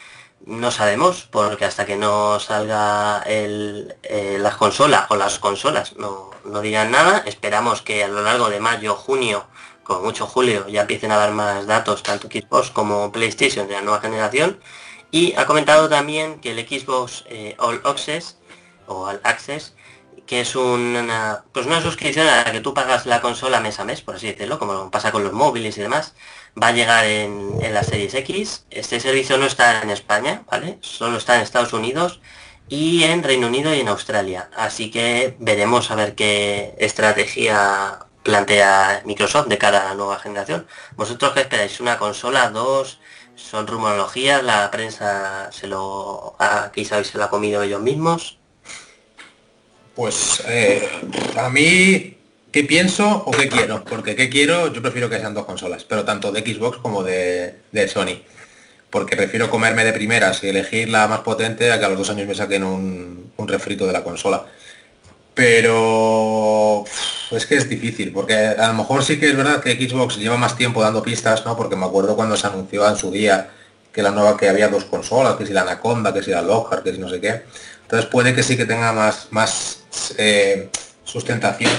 [0.45, 6.31] No sabemos, porque hasta que no salga el, eh, las consolas o las consolas no,
[6.43, 7.23] no digan nada.
[7.25, 9.45] Esperamos que a lo largo de mayo, junio,
[9.83, 13.81] como mucho julio, ya empiecen a dar más datos, tanto Xbox como PlayStation de la
[13.81, 14.59] nueva generación.
[15.11, 18.37] Y ha comentado también que el Xbox eh, All Access
[18.87, 19.73] o All Access
[20.33, 23.85] que es una, pues una suscripción a la que tú pagas la consola mes a
[23.85, 26.15] mes, por así decirlo, como pasa con los móviles y demás,
[26.59, 28.65] va a llegar en, en la Series X.
[28.71, 30.79] Este servicio no está en España, ¿vale?
[30.81, 32.19] Solo está en Estados Unidos
[32.67, 34.49] y en Reino Unido y en Australia.
[34.55, 40.67] Así que veremos a ver qué estrategia plantea Microsoft de cara a la nueva generación.
[40.95, 41.79] ¿Vosotros qué esperáis?
[41.79, 42.49] ¿Una consola?
[42.49, 42.99] ¿Dos?
[43.35, 44.43] ¿Son rumorologías?
[44.43, 48.39] ¿La prensa se lo ha, quizás se lo ha comido ellos mismos?
[49.95, 50.87] Pues eh,
[51.37, 52.17] a mí,
[52.51, 53.83] ¿qué pienso o qué quiero?
[53.85, 54.73] Porque ¿qué quiero?
[54.73, 58.17] Yo prefiero que sean dos consolas, pero tanto de Xbox como de, Sony.
[58.89, 62.09] Porque prefiero comerme de primeras y elegir la más potente a que a los dos
[62.09, 64.45] años me saquen un, refrito de la consola.
[65.35, 66.85] Pero
[67.31, 70.37] es que es difícil, porque a lo mejor sí que es verdad que Xbox lleva
[70.37, 71.55] más tiempo dando pistas, ¿no?
[71.57, 73.49] Porque me acuerdo cuando se anunció en su día
[73.91, 76.83] que la nueva que había dos consolas, que si la Anaconda, que si la Lockhart,
[76.83, 77.43] que si no sé qué.
[77.93, 79.83] Entonces puede que sí que tenga más, más
[80.17, 80.67] eh,
[81.03, 81.69] sustentación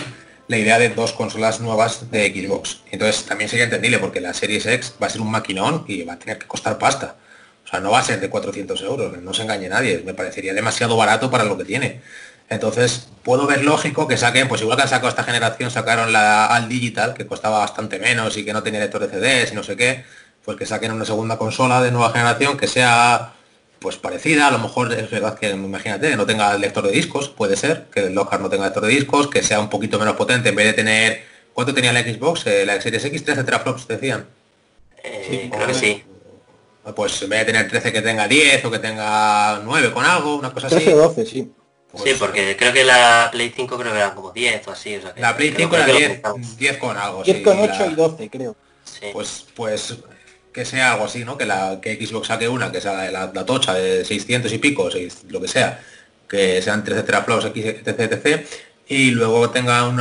[0.46, 2.82] la idea de dos consolas nuevas de Xbox.
[2.92, 6.12] Entonces también sería entendible porque la Series X va a ser un maquinón y va
[6.12, 7.16] a tener que costar pasta.
[7.64, 10.04] O sea, no va a ser de 400 euros, no se engañe nadie.
[10.06, 12.00] Me parecería demasiado barato para lo que tiene.
[12.48, 16.46] Entonces, puedo ver lógico que saquen, pues igual que han sacado esta generación, sacaron la
[16.46, 19.64] Al Digital, que costaba bastante menos y que no tenía lector de CDs y no
[19.64, 20.04] sé qué,
[20.44, 23.33] pues que saquen una segunda consola de nueva generación que sea
[23.84, 27.54] pues parecida, a lo mejor es verdad que imagínate, no tenga lector de discos, puede
[27.54, 30.48] ser, que el Lockhart no tenga lector de discos, que sea un poquito menos potente,
[30.48, 32.46] en vez de tener, ¿cuánto tenía la Xbox?
[32.46, 34.26] Eh, la Series X 13 teraflops decían.
[35.02, 36.02] Eh, creo que sí.
[36.96, 40.36] Pues en vez de tener 13 que tenga 10 o que tenga 9 con algo,
[40.36, 40.96] una cosa 13 así.
[40.96, 41.52] 12, sí.
[41.90, 44.96] Pues, sí, porque creo que la Play 5 creo que eran como 10 o así.
[44.96, 46.22] O sea la Play 5 era 10,
[46.56, 47.22] 10 con algo.
[47.22, 48.56] 10 con 8 y 12, creo.
[49.12, 49.94] Pues, pues
[50.54, 51.36] que sea algo así, ¿no?
[51.36, 54.88] Que la que Xbox saque una, que sea la, tocha de 600 y pico,
[55.28, 55.80] lo que sea,
[56.28, 58.46] que sean 13 teraflops, etc, etc,
[58.86, 60.00] y luego tenga un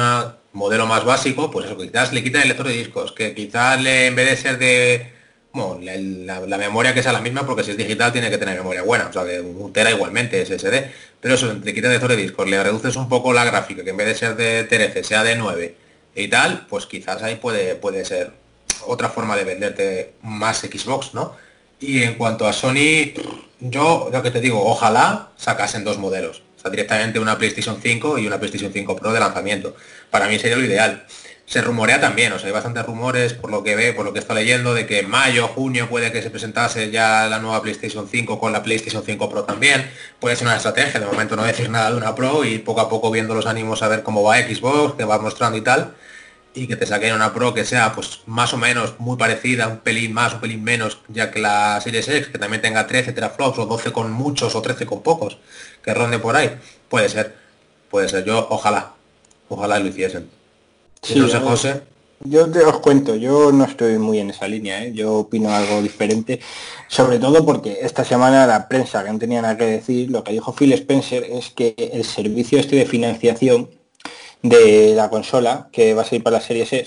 [0.54, 4.08] modelo más básico, pues eso, quizás le quita el lector de discos, que quizás le,
[4.08, 5.12] en vez de ser de
[5.82, 9.08] la, memoria que sea la misma, porque si es digital tiene que tener memoria buena,
[9.08, 12.48] o sea, de un tera igualmente, SSD, pero eso, le quita el lector de discos,
[12.48, 15.36] le reduces un poco la gráfica, que en vez de ser de 13 sea de
[15.36, 15.76] 9
[16.16, 18.42] y tal, pues quizás ahí puede, puede ser
[18.88, 21.36] otra forma de venderte más Xbox, ¿no?
[21.80, 23.13] Y en cuanto a Sony,
[23.60, 26.43] yo lo que te digo, ojalá sacasen dos modelos.
[26.58, 29.76] O sea, directamente una PlayStation 5 y una PlayStation 5 Pro de lanzamiento.
[30.10, 31.06] Para mí sería lo ideal.
[31.46, 34.19] Se rumorea también, o sea, hay bastantes rumores por lo que ve, por lo que
[34.19, 38.39] está leyendo, de que mayo, junio puede que se presentase ya la nueva PlayStation 5
[38.39, 39.91] con la PlayStation 5 Pro también.
[40.22, 42.88] Puede ser una estrategia, de momento no decir nada de una Pro y poco a
[42.88, 45.93] poco viendo los ánimos a ver cómo va Xbox, que va mostrando y tal
[46.54, 49.78] y que te saquen una Pro que sea pues más o menos muy parecida, un
[49.78, 53.60] pelín más, un pelín menos, ya que la Series X, que también tenga 13 teraflops
[53.60, 55.38] o 12 con muchos o 13 con pocos,
[55.84, 56.52] que ronde por ahí,
[56.89, 57.36] puede ser,
[57.89, 58.94] puede ser, yo ojalá,
[59.50, 60.30] ojalá lo hiciesen.
[61.16, 61.82] no sé, José.
[62.26, 64.94] Yo te os cuento, yo no estoy muy en esa línea, ¿eh?
[64.94, 66.39] yo opino algo diferente,
[66.88, 70.32] sobre todo porque esta semana la prensa que no tenía nada que decir, lo que
[70.32, 73.70] dijo Phil Spencer es que el servicio este de financiación
[74.43, 76.86] de la consola que va a salir para la serie S,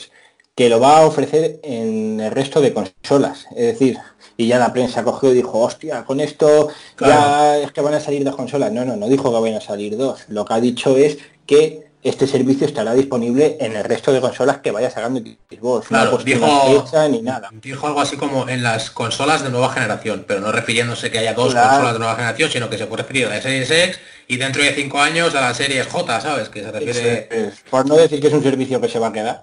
[0.54, 3.46] que lo va a ofrecer en el resto de consolas.
[3.56, 3.98] Es decir,
[4.36, 6.68] y ya la prensa cogió y dijo, hostia, con esto
[7.00, 8.72] ya es que van a salir dos consolas.
[8.72, 10.24] No, no, no dijo que van a salir dos.
[10.28, 14.58] Lo que ha dicho es que este servicio estará disponible en el resto de consolas
[14.58, 15.88] que vaya sacando Xbox.
[15.88, 17.50] Claro, dijo, ni nada.
[17.52, 21.34] Dijo algo así como en las consolas de nueva generación, pero no refiriéndose que haya
[21.34, 24.36] dos consolas de nueva generación, sino que se puede referir a la Series X y
[24.36, 26.48] dentro de cinco años a la Series J, ¿sabes?
[26.48, 27.52] Que se refiere...
[27.70, 29.42] por no decir que es un servicio que se va a quedar.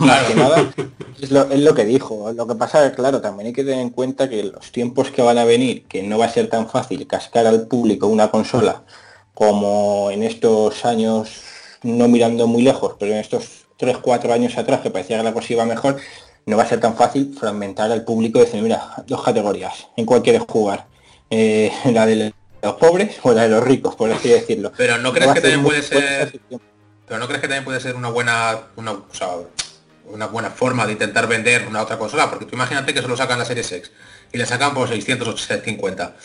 [0.00, 0.28] Claro.
[0.34, 0.72] nada,
[1.20, 2.32] es lo, es lo que dijo.
[2.32, 5.20] Lo que pasa es, claro, también hay que tener en cuenta que los tiempos que
[5.20, 8.82] van a venir, que no va a ser tan fácil cascar al público una consola
[9.34, 11.47] como en estos años
[11.82, 15.52] no mirando muy lejos, pero en estos 3-4 años atrás que parecía que la cosa
[15.52, 15.96] iba mejor,
[16.46, 20.06] no va a ser tan fácil fragmentar al público y decir, mira, dos categorías, en
[20.06, 20.86] cuál quieres jugar.
[21.30, 24.72] Eh, la de los pobres o la de los ricos, por así decirlo.
[24.76, 26.40] Pero no crees que también puede ser.
[27.06, 28.58] Pero no crees que también puede ser una buena.
[28.76, 28.96] Una,
[30.10, 33.38] una buena forma de intentar vender una otra consola, porque tú imagínate que solo sacan
[33.38, 33.90] la serie X
[34.32, 36.16] y le sacan por 650.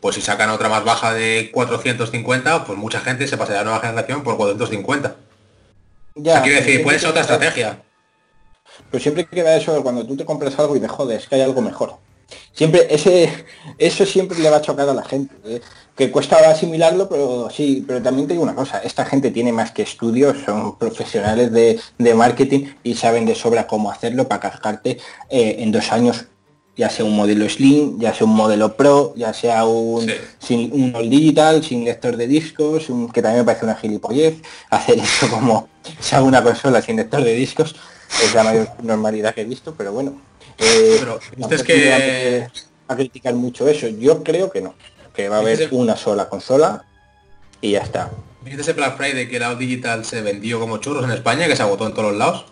[0.00, 3.70] Pues si sacan otra más baja de 450, pues mucha gente se pasará a la
[3.70, 5.16] nueva generación por 450.
[6.16, 7.82] Ya, quiero decir, puede ser otra estrategia.
[8.90, 11.60] Pero siempre queda eso cuando tú te compras algo y te jodes, que hay algo
[11.60, 11.98] mejor.
[12.52, 13.30] Siempre, ese,
[13.78, 15.34] eso siempre le va a chocar a la gente.
[15.44, 15.60] ¿eh?
[15.94, 19.70] Que cuesta asimilarlo, pero sí, pero también te digo una cosa, esta gente tiene más
[19.70, 24.98] que estudios, son profesionales de, marketing y saben de sobra cómo hacerlo para cargarte
[25.30, 26.26] eh, en dos años,
[26.76, 30.94] ya sea un modelo Slim, ya sea un modelo Pro, ya sea un, sin, un
[30.94, 34.36] all digital, sin lector de discos, que también me parece una gilipollez,
[34.70, 35.68] hacer eso como
[36.00, 37.76] sea una consola sin lector de discos,
[38.22, 40.20] es la mayor normalidad que he visto, pero bueno,
[40.58, 41.18] eh, pero
[41.50, 42.46] es que
[42.88, 43.88] a criticar mucho eso.
[43.88, 44.74] Yo creo que no,
[45.14, 46.84] que va a haber una sola consola
[47.60, 48.10] y ya está.
[48.42, 51.62] ¿Viste ese Black Friday que la Digital se vendió como churros en España, que se
[51.62, 52.44] agotó en todos los lados?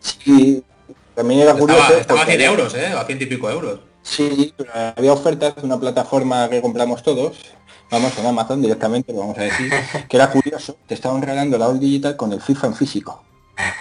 [0.00, 0.62] Sí.
[1.22, 1.94] También era curioso.
[1.94, 2.86] Estaba, a 100 euros, ¿eh?
[2.86, 3.78] A 100 y pico euros.
[4.02, 7.36] Sí, pero había ofertas de una plataforma que compramos todos,
[7.92, 9.72] vamos en Amazon directamente, vamos a decir,
[10.08, 13.22] que era curioso, te estaban regalando la Digital con el FIFA en físico.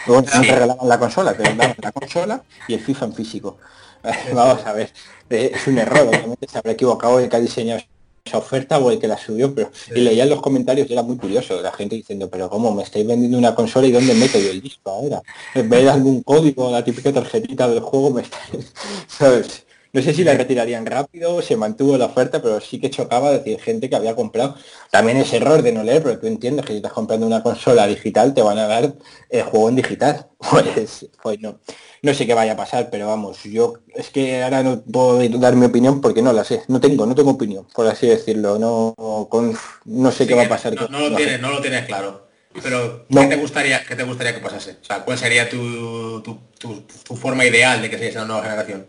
[0.05, 3.57] Luego te regalaban la consola, te daban la consola y el FIFA en físico.
[4.35, 4.93] Vamos a ver,
[5.27, 7.81] es un error, obviamente se habrá equivocado el que ha diseñado
[8.23, 11.03] esa oferta o el que la subió, pero y leía en los comentarios y era
[11.03, 14.39] muy curioso, la gente diciendo, pero ¿cómo me estáis vendiendo una consola y dónde meto
[14.39, 15.21] yo el disco ahora?
[15.53, 18.73] En vez de algún código, la típica tarjetita del juego, me estáis,
[19.07, 19.65] ¿sabes?
[19.93, 23.59] No sé si la retirarían rápido, se mantuvo la oferta, pero sí que chocaba decir
[23.59, 24.55] gente que había comprado.
[24.89, 27.85] También ese error de no leer, pero tú entiendes que si estás comprando una consola
[27.87, 28.93] digital te van a dar
[29.29, 30.27] el juego en digital.
[30.51, 31.59] Pues, pues no.
[32.03, 35.55] No sé qué vaya a pasar, pero vamos, yo es que ahora no puedo dar
[35.55, 36.63] mi opinión porque no la sé.
[36.67, 38.57] No tengo, no tengo opinión, por así decirlo.
[38.57, 38.95] No,
[39.29, 40.73] con, no sé qué va a pasar.
[40.89, 42.27] No, lo, tienes, no lo tienes claro.
[42.61, 44.77] Pero ¿qué, te gustaría, ¿qué te gustaría que pasase?
[44.81, 48.87] O sea, ¿cuál sería tu, tu, tu forma ideal de que sea esa nueva generación?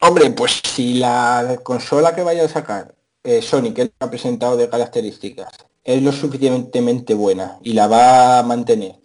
[0.00, 4.68] Hombre, pues si la consola que vaya a sacar eh, Sony, que ha presentado de
[4.68, 5.48] características,
[5.82, 8.96] es lo suficientemente buena y la va a mantener,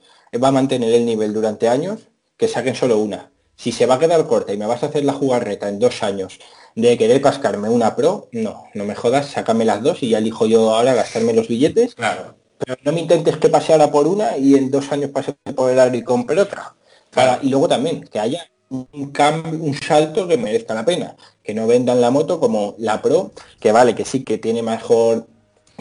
[0.44, 2.09] va a mantener el nivel durante años,
[2.40, 3.32] que saquen solo una.
[3.56, 6.02] Si se va a quedar corta y me vas a hacer la jugarreta en dos
[6.02, 6.40] años
[6.76, 10.48] de querer cascarme una Pro, no, no me jodas, sácame las dos y ya elijo
[10.48, 11.96] yo ahora gastarme los billetes.
[11.96, 12.36] Claro.
[12.58, 15.70] Pero no me intentes que pase ahora por una y en dos años pase por
[15.70, 16.76] el y compre otra.
[17.42, 21.18] y luego también, que haya un cambio, un salto que merezca la pena.
[21.44, 25.28] Que no vendan la moto como la Pro, que vale, que sí que tiene mejor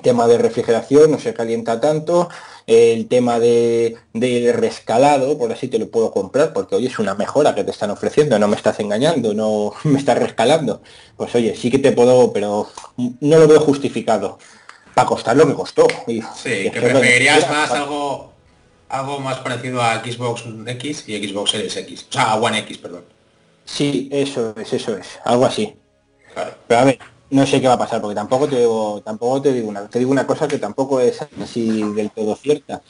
[0.01, 2.29] tema de refrigeración, no se calienta tanto,
[2.67, 7.15] el tema de, de, rescalado, por así te lo puedo comprar, porque hoy es una
[7.15, 10.83] mejora que te están ofreciendo, no me estás engañando, no me estás rescalando.
[11.17, 14.39] Pues oye, sí que te puedo, pero no lo veo justificado.
[14.95, 15.87] Para costar lo que costó.
[16.09, 18.33] Y, sí, que preferirías más algo
[18.89, 22.07] algo más parecido a Xbox X y Xbox Series X.
[22.09, 23.05] O sea, a One X, perdón.
[23.65, 25.19] Sí, eso es, eso es.
[25.25, 25.75] Algo así.
[26.67, 26.99] Pero a ver,
[27.31, 29.99] no sé qué va a pasar, porque tampoco te digo, tampoco te digo una, te
[29.99, 32.83] digo una cosa que tampoco es así del todo cierta.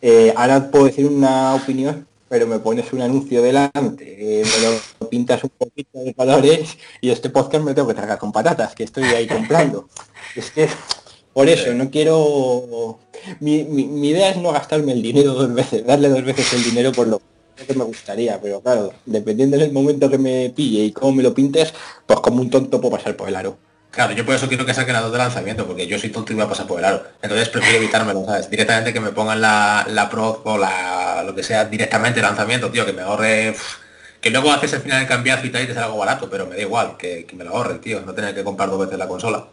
[0.00, 4.66] Eh, ahora puedo decir una opinión, pero me pones un anuncio delante, eh, me
[5.00, 8.74] lo pintas un poquito de colores y este podcast me tengo que tragar con patatas,
[8.74, 9.88] que estoy ahí comprando.
[10.34, 10.66] Es que
[11.32, 12.98] por eso, no quiero...
[13.40, 13.60] Mi,
[14.08, 17.20] idea es no gastarme el dinero dos veces, darle dos veces el dinero por lo
[17.66, 21.34] que me gustaría, pero claro, dependiendo del momento que me pille y cómo me lo
[21.34, 21.72] pintes,
[22.06, 23.56] pues como un tonto puedo pasar por el aro.
[23.92, 26.32] Claro, yo por eso quiero que saquen la dos de lanzamiento, porque yo soy tonto
[26.32, 27.04] y voy a pasar por el aro.
[27.20, 28.48] Entonces prefiero evitármelo, ¿sabes?
[28.48, 32.86] Directamente que me pongan la, la Pro o la lo que sea directamente lanzamiento, tío,
[32.86, 33.54] que me ahorre.
[34.22, 36.46] Que luego haces el final de cambiazo y tal y te sale algo barato, pero
[36.46, 38.98] me da igual, que, que me lo ahorre, tío, no tener que comprar dos veces
[38.98, 39.44] la consola.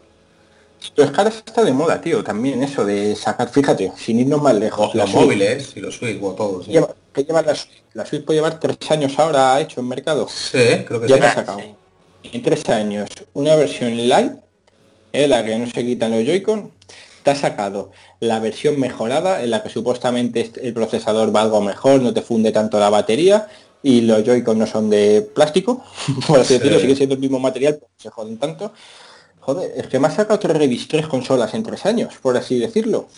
[0.94, 4.40] Pero es que ahora está de moda, tío, también eso de sacar, fíjate, sin irnos
[4.40, 4.94] más lejos.
[4.94, 6.64] Los móviles y los Switch o todos.
[6.64, 6.72] Sí.
[7.12, 7.54] que lleva la,
[7.92, 10.26] la, Switch puede llevar tres años ahora hecho en mercado.
[10.28, 11.20] Sí, creo que ya sí.
[11.20, 11.60] Ya sacado.
[12.22, 14.32] En tres años, una versión light,
[15.12, 16.70] en la que no se quitan los Joy-Con,
[17.22, 22.00] te ha sacado la versión mejorada, en la que supuestamente el procesador va algo mejor,
[22.00, 23.48] no te funde tanto la batería,
[23.82, 25.84] y los Joy-Con no son de plástico,
[26.26, 28.72] por así decirlo, sigue siendo el mismo material, pero se joden tanto.
[29.40, 33.08] Joder, es que me ha sacado tres, tres consolas en tres años, por así decirlo.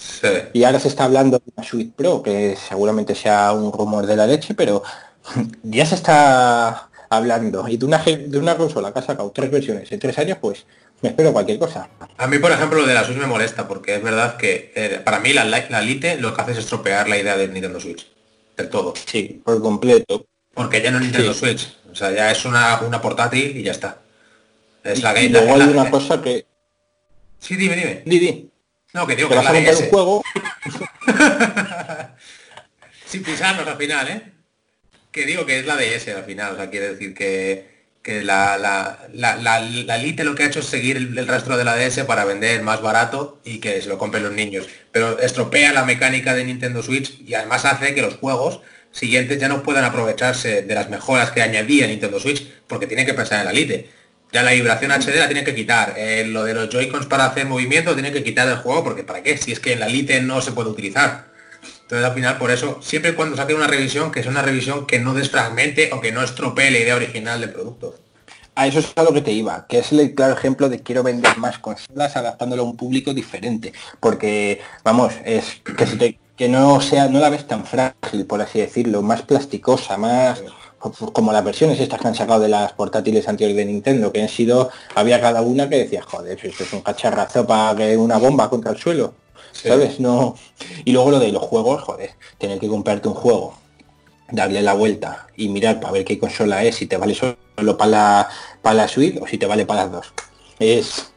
[0.53, 4.17] Y ahora se está hablando de una Suite Pro, que seguramente sea un rumor de
[4.17, 4.85] la leche, pero
[5.65, 7.69] ya se está hablando.
[7.69, 10.65] Y de una, de una consola que ha sacado tres versiones en tres años, pues
[11.03, 11.89] me espero cualquier cosa.
[12.17, 15.01] A mí, por ejemplo, lo de la Switch me molesta, porque es verdad que eh,
[15.05, 18.07] para mí la, la Lite lo que hace es estropear la idea del Nintendo Switch.
[18.57, 18.95] Del todo.
[19.07, 20.27] Sí, por completo.
[20.55, 21.77] Porque ya no Nintendo Switch.
[21.91, 23.99] O sea, ya es una, una portátil y ya está.
[24.83, 25.29] Es la que...
[25.29, 26.47] Luego hay una cosa que...
[27.39, 28.03] Sí, dime, dime.
[28.07, 28.51] Didi.
[28.95, 30.23] No, que digo que, vas a montar un juego...
[33.07, 34.33] Sin pisarnos al final, ¿eh?
[35.13, 37.73] Que digo que es la DS al final, o sea, quiere decir que
[38.03, 41.65] que la, la, la, la, Lite lo que ha hecho es seguir el, rastro de
[41.65, 44.69] la DS para vender más barato y que se lo compren los niños.
[44.91, 49.49] Pero estropea la mecánica de Nintendo Switch y además hace que los juegos siguientes ya
[49.49, 53.47] no puedan aprovecharse de las mejoras que añadía Nintendo Switch porque tienen que pensar en
[53.47, 53.89] la Lite.
[54.33, 55.95] Ya la vibración HD la tienen que quitar.
[55.97, 59.23] Eh, lo de los Joy-Cons para hacer movimiento tienen que quitar del juego porque ¿para
[59.23, 59.37] qué?
[59.37, 61.32] Si es que en la Lite no se puede utilizar.
[61.93, 64.87] Entonces al final por eso, siempre y cuando saque una revisión, que sea una revisión
[64.87, 67.95] que no desfragmente o que no estropee la idea original del producto.
[68.55, 71.03] A eso es a lo que te iba, que es el claro ejemplo de quiero
[71.03, 73.75] vender más consolas adaptándolo a un público diferente.
[74.01, 75.61] Porque, vamos, es
[76.39, 80.43] que, no sea, no la ves tan frágil, por así decirlo, más plasticosa, más
[80.79, 84.31] como las versiones estas que han sacado de las portátiles anteriores de Nintendo, que han
[84.31, 88.49] sido, había cada una que decía, joder, esto es un cacharrazo para que una bomba
[88.49, 89.13] contra el suelo.
[89.53, 90.01] ¿Sabes?
[90.01, 90.37] No.
[90.85, 93.57] Y luego lo de los juegos, joder, tener que comprarte un juego,
[94.31, 97.37] darle la vuelta y mirar para ver qué consola es, si te vale solo
[97.77, 98.29] para la,
[98.63, 100.13] para la suite o si te vale para las dos.
[100.59, 101.13] Es,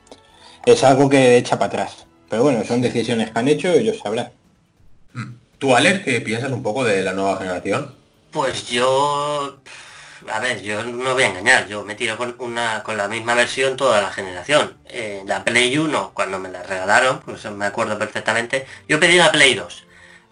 [0.65, 2.05] es algo que echa para atrás.
[2.29, 4.31] Pero bueno, son decisiones que han hecho, ellos sabrán.
[5.13, 5.33] Mm.
[5.57, 7.95] ¿Tú, Alex, qué piensas un poco de la nueva generación?
[8.31, 9.59] Pues yo
[10.31, 13.33] a ver, yo no voy a engañar, yo me tiro con, una, con la misma
[13.35, 14.77] versión toda la generación.
[14.85, 19.31] Eh, la Play 1, cuando me la regalaron, pues me acuerdo perfectamente, yo pedí la
[19.31, 19.84] Play 2.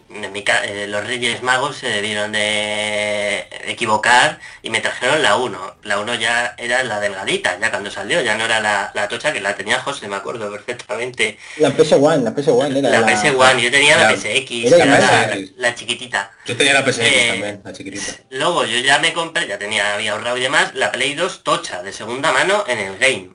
[0.09, 5.77] Eh, los Reyes Magos se debieron de equivocar y me trajeron la 1.
[5.83, 9.41] La 1 ya era la delgadita, ya cuando salió, ya no era la, tocha que
[9.41, 11.37] la tenía José, me acuerdo perfectamente.
[11.57, 16.31] La PS1, la PS1 era la, PS1, yo tenía la, PSX, era la, chiquitita.
[16.45, 18.13] Yo tenía la PSX eh, también, la chiquitita.
[18.29, 21.81] Luego yo ya me compré, ya tenía, había ahorrado y demás, la Play 2 tocha,
[21.81, 23.29] de segunda mano en el game.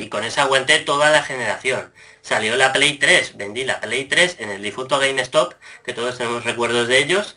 [0.00, 1.92] y con esa aguanté toda la generación
[2.24, 6.42] salió la Play 3, vendí la Play 3 en el difunto GameStop, que todos tenemos
[6.44, 7.36] recuerdos de ellos,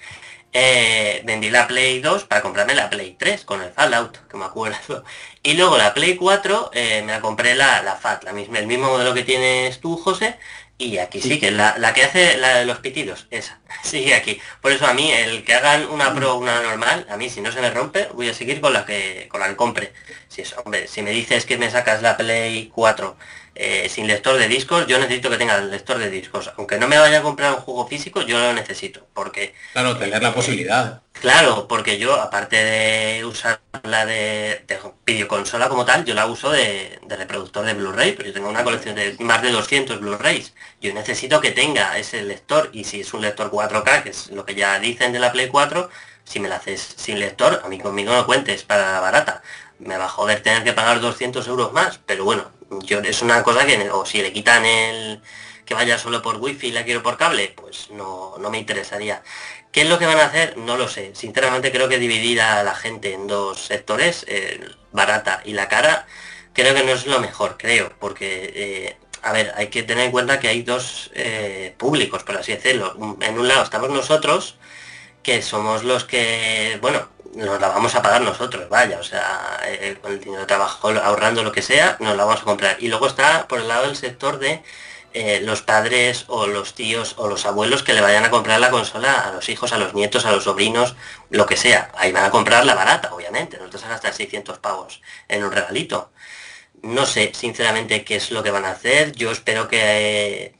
[0.54, 4.46] eh, vendí la Play 2 para comprarme la Play 3 con el Fallout, que me
[4.46, 5.04] acuerdo.
[5.44, 8.68] Y luego la Play 4 eh, me la compré la, la FAT, la misma, el
[8.68, 10.38] mismo modelo que tienes tú, José,
[10.80, 14.40] y aquí sí, que la, la, que hace la de los pitidos, esa, sigue aquí.
[14.62, 17.42] Por eso a mí, el que hagan una Pro o una normal, a mí si
[17.42, 19.94] no se me rompe, voy a seguir con la que con la que compre.
[20.28, 23.18] Si es, hombre, si me dices que me sacas la Play 4
[23.60, 26.52] eh, sin lector de discos, yo necesito que tenga el lector de discos.
[26.58, 29.08] Aunque no me vaya a comprar un juego físico, yo lo necesito.
[29.14, 29.56] Porque.
[29.74, 31.02] Claro, tener la posibilidad.
[31.14, 34.64] Claro, porque yo, aparte de usar la de,
[35.06, 38.94] videoconsola como tal, yo la uso de, reproductor de Blu-ray, pero yo tengo una colección
[38.94, 40.54] de más de 200 Blu-rays.
[40.80, 44.46] Yo necesito que tenga ese lector, y si es un lector 4K, que es lo
[44.46, 45.90] que ya dicen de la Play 4,
[46.24, 49.42] si me la haces sin lector, a mí conmigo no cuentes para la barata.
[49.80, 52.52] Me va a joder tener que pagar 200 euros más, pero bueno,
[52.84, 55.22] yo es una cosa que, o si le quitan el
[55.66, 59.22] que vaya solo por wifi y la quiero por cable, pues no, no me interesaría.
[59.72, 60.58] ¿Qué es lo que van a hacer?
[60.58, 61.14] No lo sé.
[61.14, 64.26] Sinceramente creo que dividir a la gente en dos sectores,
[64.92, 66.08] barata y la cara,
[66.54, 70.12] creo que no es lo mejor, creo, porque, eh, a ver, hay que tener en
[70.12, 72.96] cuenta que hay dos eh, públicos, por así decirlo.
[73.22, 74.58] En un lado estamos nosotros,
[75.22, 79.98] que somos los que, bueno, nos la vamos a pagar nosotros, vaya, o sea, eh,
[80.02, 82.78] con el dinero de trabajo, ahorrando lo que sea, nos la vamos a comprar.
[82.80, 84.64] Y luego está por el lado del sector de
[85.14, 88.72] eh, los padres o los tíos o los abuelos que le vayan a comprar la
[88.72, 90.96] consola a los hijos, a los nietos, a los sobrinos,
[91.30, 91.92] lo que sea.
[91.96, 95.52] Ahí van a comprar la barata, obviamente, no te a gastar 600 pavos en un
[95.52, 96.12] regalito.
[96.82, 99.12] No sé, sinceramente, qué es lo que van a hacer.
[99.14, 100.56] Yo espero que, eh,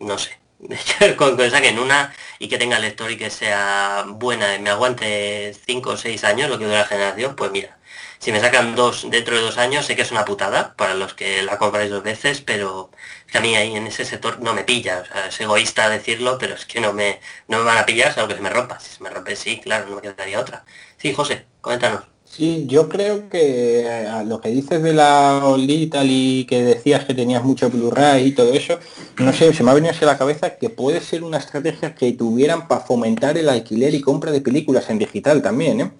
[0.00, 0.38] no sé,
[1.16, 5.54] con que saquen una y que tenga lector y que sea buena y me aguante
[5.66, 7.78] 5 o 6 años, lo que dura la generación, pues mira,
[8.18, 11.14] si me sacan dos dentro de dos años, sé que es una putada para los
[11.14, 12.90] que la compráis dos veces, pero
[13.26, 15.88] es que a mí ahí en ese sector no me pilla, o sea, es egoísta
[15.88, 18.50] decirlo, pero es que no me, no me van a pillar, salvo que se me
[18.50, 18.80] rompa.
[18.80, 20.64] Si se me rompe, sí, claro, no me quedaría otra.
[20.96, 22.15] Sí, José, coméntanos.
[22.36, 27.06] Sí, yo creo que eh, a lo que dices de la OLED y que decías
[27.06, 28.78] que tenías mucho Blu-ray y todo eso,
[29.16, 32.12] no sé, se me ha venido a la cabeza que puede ser una estrategia que
[32.12, 35.90] tuvieran para fomentar el alquiler y compra de películas en digital también, ¿eh?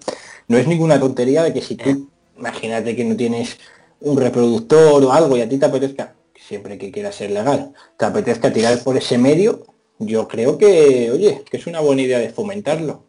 [0.47, 2.07] No es ninguna tontería de que si tú,
[2.37, 3.57] imagínate que no tienes
[4.01, 8.05] un reproductor o algo y a ti te apetezca, siempre que quiera ser legal, te
[8.05, 9.65] apetezca tirar por ese medio,
[9.97, 13.05] yo creo que, oye, que es una buena idea de fomentarlo.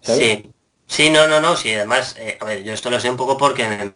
[0.00, 0.50] Sí,
[0.88, 3.36] Sí, no, no, no, sí, además, eh, a ver, yo esto lo sé un poco
[3.36, 3.92] porque,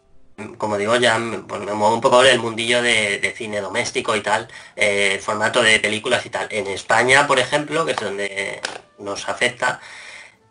[0.57, 4.21] como digo, ya pues me muevo un poco en el mundillo de, cine doméstico y
[4.21, 6.47] tal, eh, formato de películas y tal.
[6.51, 8.61] En España, por ejemplo, que es donde
[8.99, 9.79] nos afecta,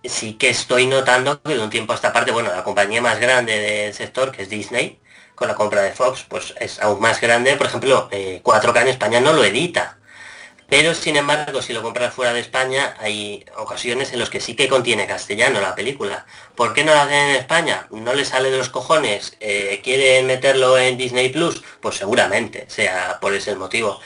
[0.04, 3.20] sí que estoy notando que de un tiempo a esta parte, bueno, la compañía más
[3.20, 5.00] grande del sector, que es Disney,
[5.34, 7.56] con la compra de Fox, pues es aún más grande.
[7.56, 9.99] Por ejemplo, 4K eh, en España no lo edita.
[10.70, 14.54] Pero sin embargo, si lo compras fuera de España, hay ocasiones en las que sí
[14.54, 16.26] que contiene castellano la película.
[16.54, 17.88] ¿Por qué no la hacen en España?
[17.90, 19.36] ¿No le sale de los cojones?
[19.40, 21.60] Eh, ¿Quieren meterlo en Disney Plus?
[21.80, 23.98] Pues seguramente sea por ese motivo.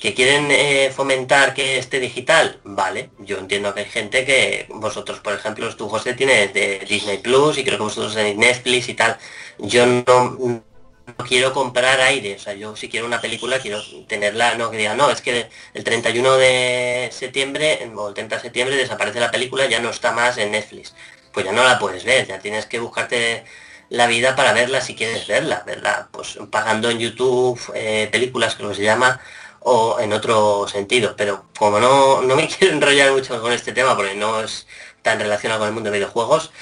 [0.00, 2.60] ¿Que quieren eh, fomentar que esté digital?
[2.62, 7.18] Vale, yo entiendo que hay gente que vosotros, por ejemplo, tú José tienes de Disney
[7.18, 9.18] Plus y creo que vosotros tenéis Netflix y tal.
[9.58, 10.62] Yo no,
[11.06, 14.76] no quiero comprar aire, o sea, yo si quiero una película quiero tenerla, no que
[14.76, 19.30] diga, no, es que el 31 de septiembre o el 30 de septiembre desaparece la
[19.30, 20.94] película, ya no está más en Netflix.
[21.32, 23.44] Pues ya no la puedes ver, ya tienes que buscarte
[23.88, 28.74] la vida para verla si quieres verla, verla pues pagando en YouTube eh, películas que
[28.74, 29.20] se llama
[29.60, 31.14] o en otro sentido.
[31.16, 34.66] Pero como no, no me quiero enrollar mucho con este tema porque no es
[35.02, 36.52] tan relacionado con el mundo de videojuegos,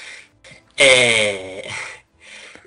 [0.77, 1.69] eh,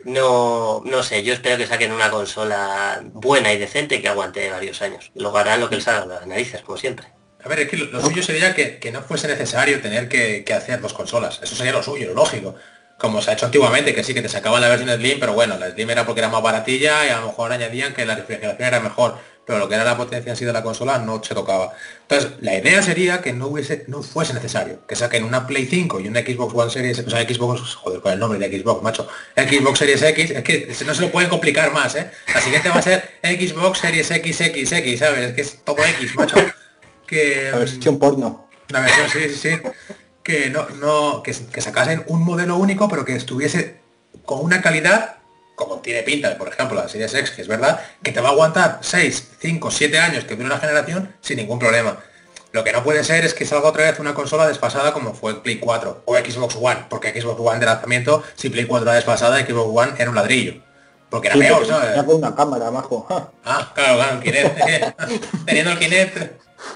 [0.05, 4.83] no, no sé, yo espero que saquen una consola buena y decente que aguante varios
[4.83, 5.11] años.
[5.15, 7.09] Luego harán lo que les hagan las narices, como siempre.
[7.45, 10.95] A ver, es que lo, suyo sería que, no fuese necesario tener que, hacer dos
[10.95, 11.41] consolas.
[11.43, 12.55] Eso sería lo suyo, lo lógico.
[12.99, 15.59] Como se ha hecho antiguamente, que sí, que te sacaban la versión Slim, pero bueno,
[15.59, 18.69] la Slim era porque era más baratilla y a lo mejor añadían que la refrigeración
[18.69, 21.35] era mejor pero lo que era la potencia en sí de la consola no se
[21.35, 21.73] tocaba.
[22.03, 26.01] Entonces, la idea sería que no hubiese, no fuese necesario, que saquen una Play 5
[26.01, 29.09] y una Xbox One Series, o sea, Xbox, joder, con el nombre de Xbox, macho,
[29.37, 32.11] Xbox Series X, es que no se lo pueden complicar más, ¿eh?
[32.33, 35.29] La siguiente va a ser Xbox Series XXX, ¿sabes?
[35.29, 36.37] Es que es todo X, macho.
[37.07, 38.49] Que, la versión porno.
[38.69, 39.95] La versión, sí, sí, sí.
[40.23, 43.77] Que no, no, que, que sacasen un modelo único, pero que estuviese
[44.25, 45.19] con una calidad
[45.55, 48.33] como tiene pinta, por ejemplo, la Series X, que es verdad, que te va a
[48.33, 51.99] aguantar 6, 5, 7 años que dure una generación sin ningún problema.
[52.53, 55.43] Lo que no puede ser es que salga otra vez una consola desfasada como fue
[55.43, 59.45] Play 4 o Xbox One, porque Xbox One de lanzamiento, si Play 4 era desfasada,
[59.45, 60.63] Xbox One era un ladrillo.
[61.11, 62.03] Porque era peor, ¿sabes?
[62.05, 63.07] con una cámara, majo.
[63.45, 65.01] Ah, claro, claro, el Kinect.
[65.47, 66.17] Teniendo el Kinect.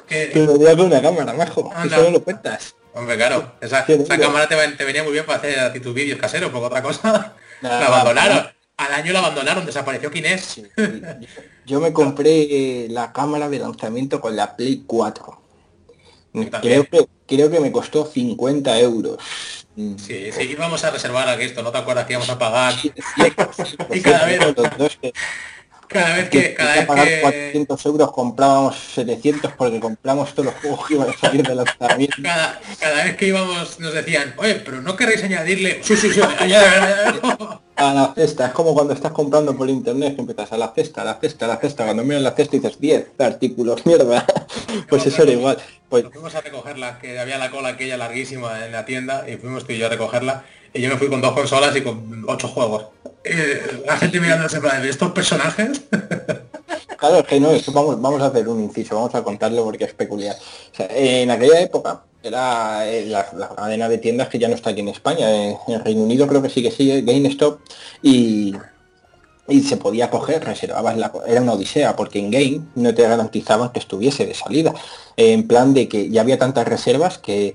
[0.07, 0.31] Que...
[0.33, 1.73] Pero con una cámara, majo.
[1.85, 2.75] Eso lo cuentas.
[2.95, 3.53] Hombre, claro.
[3.61, 3.87] Esa,
[4.21, 7.35] cámara te, venía muy bien para hacer tus vídeos caseros, porque otra cosa.
[7.61, 8.58] la abandonaron.
[8.79, 10.61] Al año lo abandonaron, desapareció Kinect.
[11.67, 15.43] Yo me compré la cámara de lanzamiento con la Play 4.
[16.63, 19.19] Creo que, creo que me costó 50 euros.
[19.77, 22.75] Sí, sí, íbamos a reservar aquí esto, ¿no te acuerdas que íbamos a pagar?
[23.95, 24.41] y cada vez...
[25.89, 26.55] Cada vez que...
[26.55, 31.13] Cada vez pagar 400 euros comprábamos 700 porque compramos todos los juegos que iban a
[31.17, 32.17] salir de lanzamiento.
[32.23, 35.81] Cada, cada vez que íbamos nos decían, oye, pero no queréis añadirle...
[35.83, 36.21] Sí, sí, sí,
[37.79, 41.03] a la cesta, es como cuando estás comprando por internet, que empiezas a la cesta,
[41.03, 44.27] a la cesta, a la cesta, cuando miras la cesta dices 10 artículos, mierda,
[44.89, 45.59] pues eso era igual.
[45.89, 46.05] Pues...
[46.13, 49.75] fuimos a recogerla, que había la cola aquella larguísima en la tienda y fuimos tú
[49.75, 50.45] y yo a recogerla
[50.75, 52.87] y yo me fui con dos consolas y con ocho juegos.
[53.25, 55.83] Eh, la gente mirándose para estos personajes.
[56.99, 59.95] Claro, es que no, vamos, vamos a hacer un inciso, vamos a contarlo porque es
[59.95, 60.35] peculiar.
[60.77, 64.89] en aquella época era eh, la, cadena de tiendas que ya no está aquí en
[64.89, 65.31] España.
[65.31, 67.61] En, el Reino Unido creo que sí que sigue GameStop
[68.03, 68.53] y,
[69.47, 73.71] y se podía coger, reservabas la, era una odisea, porque en Game no te garantizaban
[73.71, 74.75] que estuviese de salida.
[75.17, 77.55] En plan de que ya había tantas reservas que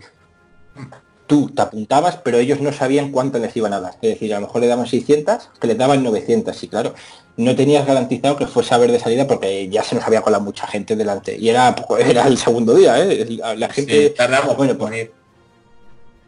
[1.28, 3.95] tú te apuntabas, pero ellos no sabían cuánto les iban a dar.
[4.01, 6.93] Es decir, a lo mejor le daban 600, que le daban 900, y claro,
[7.38, 10.43] no tenías garantizado que fuese a ver de salida porque ya se nos había colado
[10.43, 11.38] mucha gente delante.
[11.38, 13.39] Y era, era el segundo día, ¿eh?
[13.57, 14.09] La gente...
[14.11, 15.09] tardamos, bueno, pues,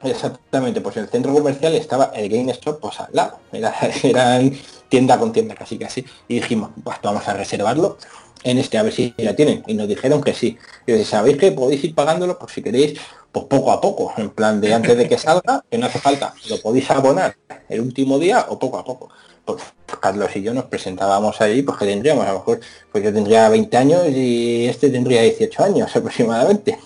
[0.03, 3.39] Exactamente, pues el centro comercial estaba el GameStop pues al lado.
[3.51, 3.73] Era,
[4.03, 4.51] eran
[4.89, 6.05] tienda con tienda casi casi.
[6.27, 7.97] Y dijimos, pues vamos a reservarlo
[8.45, 9.63] en este, a ver si ya tienen.
[9.67, 10.57] Y nos dijeron que sí.
[10.85, 12.99] Y dije, ¿sabéis que podéis ir pagándolo por si queréis
[13.31, 16.33] pues poco a poco, en plan de antes de que salga, que no hace falta,
[16.47, 17.35] lo podéis abonar
[17.67, 19.09] el último día o poco a poco.
[19.43, 19.61] Pues,
[19.99, 23.49] Carlos y yo nos presentábamos ahí, pues que tendríamos, a lo mejor, pues yo tendría
[23.49, 26.79] 20 años y este tendría 18 años aproximadamente.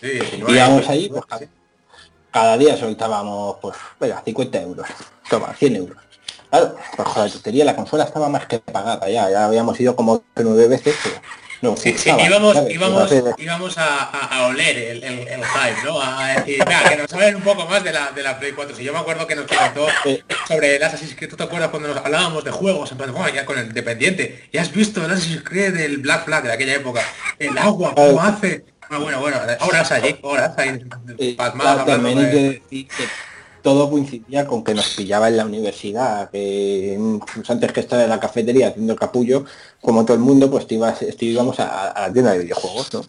[0.00, 1.24] Sí, Íbamos ahí, pues
[2.30, 4.86] cada, día soltábamos, pues, venga, 50 euros,
[5.28, 6.07] toma, 100 euros.
[6.50, 10.22] Claro, pues la tontería, la consola estaba más que pagada ya, ya habíamos ido como
[10.36, 11.20] nueve veces, pero
[11.60, 16.00] no, sí, sí, íbamos, íbamos, íbamos a, a, oler el, el, el, hype, ¿no?
[16.00, 18.76] A decir, que nos hablen un poco más de la, de la Play 4.
[18.76, 19.88] Si yo me acuerdo que nos comentó
[20.46, 22.92] sobre el Assassin's Creed, ¿tú te acuerdas cuando nos hablábamos de juegos?
[22.92, 24.48] En plan, ya con el dependiente.
[24.52, 27.02] ¿Ya has visto el Assassin's Creed del Black Flag de aquella época?
[27.40, 28.64] El agua, ¿cómo hace?
[28.88, 32.62] Ah, bueno, bueno, horas allí, horas ahí, pasmadas, hablando de
[33.62, 36.98] todo coincidía con que nos pillaba en la universidad, que
[37.34, 39.44] pues antes que estar en la cafetería haciendo capullo,
[39.80, 43.02] como todo el mundo, pues te ibas, íbamos a, la tienda de videojuegos, ¿no?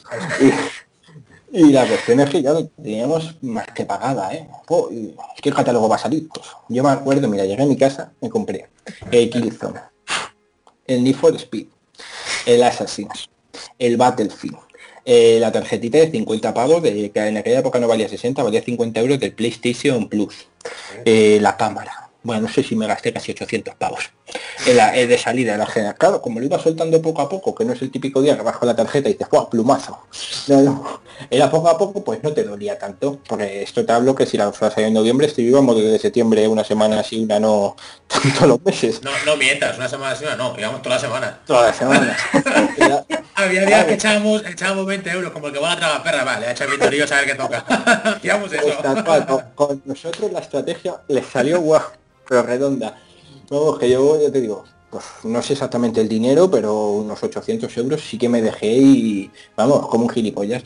[1.52, 4.48] Y la cuestión es que ya lo teníamos más que pagada, ¿eh?
[5.42, 6.30] ¿Qué catálogo va a salir?
[6.30, 8.70] Pues yo me acuerdo, mira, llegué a mi casa, me compré
[9.12, 9.80] el Killzone,
[10.86, 11.68] el Need for Speed,
[12.46, 13.30] el Assassins,
[13.80, 14.60] el Battlefield,
[15.06, 18.62] eh, la tarjetita de 50 pavos, de, que en aquella época no valía 60, valía
[18.62, 20.48] 50 euros del PlayStation Plus,
[21.06, 24.12] eh, la cámara, bueno, no sé si me gasté casi 800 pavos
[24.66, 25.96] en la, de salida de la general.
[25.96, 28.44] Claro, como lo iba soltando poco a poco, que no es el típico día que
[28.44, 30.00] bajo la tarjeta y te ¡buah, plumazo!
[31.30, 34.38] era poco a poco, pues no te dolía tanto, porque esto te hablo que si
[34.38, 37.76] la frase en noviembre, estoy íbamos desde septiembre una semana así, una no,
[38.08, 39.02] todos los meses.
[39.02, 41.40] No, no mientas, una semana así, una no, íbamos toda la semana.
[41.46, 42.18] Toda la semana.
[43.36, 46.48] Había días que echábamos, echábamos 20 euros, como el que va a tragar perra, vale,
[46.48, 47.60] ha echado a saber qué toca.
[48.18, 48.66] Hacíamos eso.
[49.06, 51.82] Pues con, con, nosotros la estrategia les salió guau
[52.30, 52.96] pero redonda.
[53.50, 57.76] Vamos, que yo ya te digo, pues no sé exactamente el dinero, pero unos 800
[57.78, 60.64] euros sí que me dejé y, vamos, como un gilipollas.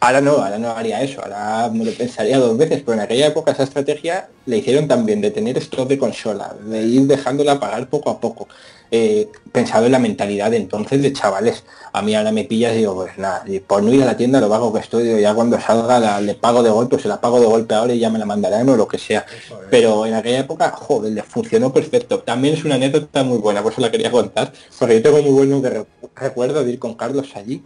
[0.00, 3.28] Ahora no, ahora no haría eso, ahora me lo pensaría dos veces, pero en aquella
[3.28, 7.88] época esa estrategia le hicieron también de tener stock de consola, de ir dejándola pagar
[7.88, 8.48] poco a poco.
[8.90, 11.64] Eh, pensado en la mentalidad de entonces de chavales.
[11.92, 14.40] A mí ahora me pillas y digo, pues nada, por no ir a la tienda
[14.40, 17.46] lo vago que estoy, ya cuando salga le pago de golpe, se la pago de
[17.46, 19.26] golpe ahora y ya me la mandarán o lo que sea.
[19.70, 22.20] Pero en aquella época, joder, le funcionó perfecto.
[22.20, 25.32] También es una anécdota muy buena, por eso la quería contar, porque yo tengo muy
[25.32, 25.84] bueno que
[26.14, 27.62] recuerdo de ir con Carlos allí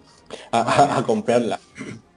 [0.50, 1.60] a comprarla.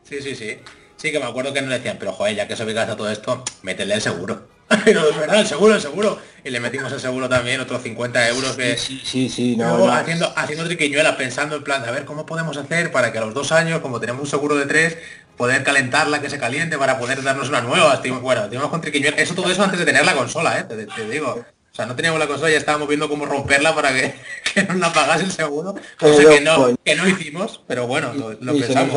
[0.03, 0.58] Sí, sí, sí.
[0.97, 3.43] Sí, que me acuerdo que nos decían, pero joder, ya que se a todo esto,
[3.62, 4.55] métele el seguro.
[4.93, 6.18] no, es verdad, el seguro, el seguro.
[6.43, 8.78] Y le metimos el seguro también, otros 50 euros que...
[8.78, 12.91] Sí, sí, sí, no, Haciendo, haciendo triquiñuelas, pensando en plan, a ver, ¿cómo podemos hacer
[12.91, 14.97] para que a los dos años, como tenemos un seguro de tres,
[15.38, 17.99] poder calentarla, que se caliente, para poder darnos una nueva?
[18.22, 19.20] Bueno, tenemos con triquiñuelas.
[19.20, 20.63] Eso todo eso antes de tener la consola, ¿eh?
[20.63, 21.45] Te, digo.
[21.72, 24.16] O sea, no teníamos la consola, ya estábamos viendo cómo romperla para que,
[24.53, 25.76] que nos la pagase el seguro.
[25.99, 28.93] Cosa que no, que no hicimos, pero bueno, lo, pensamos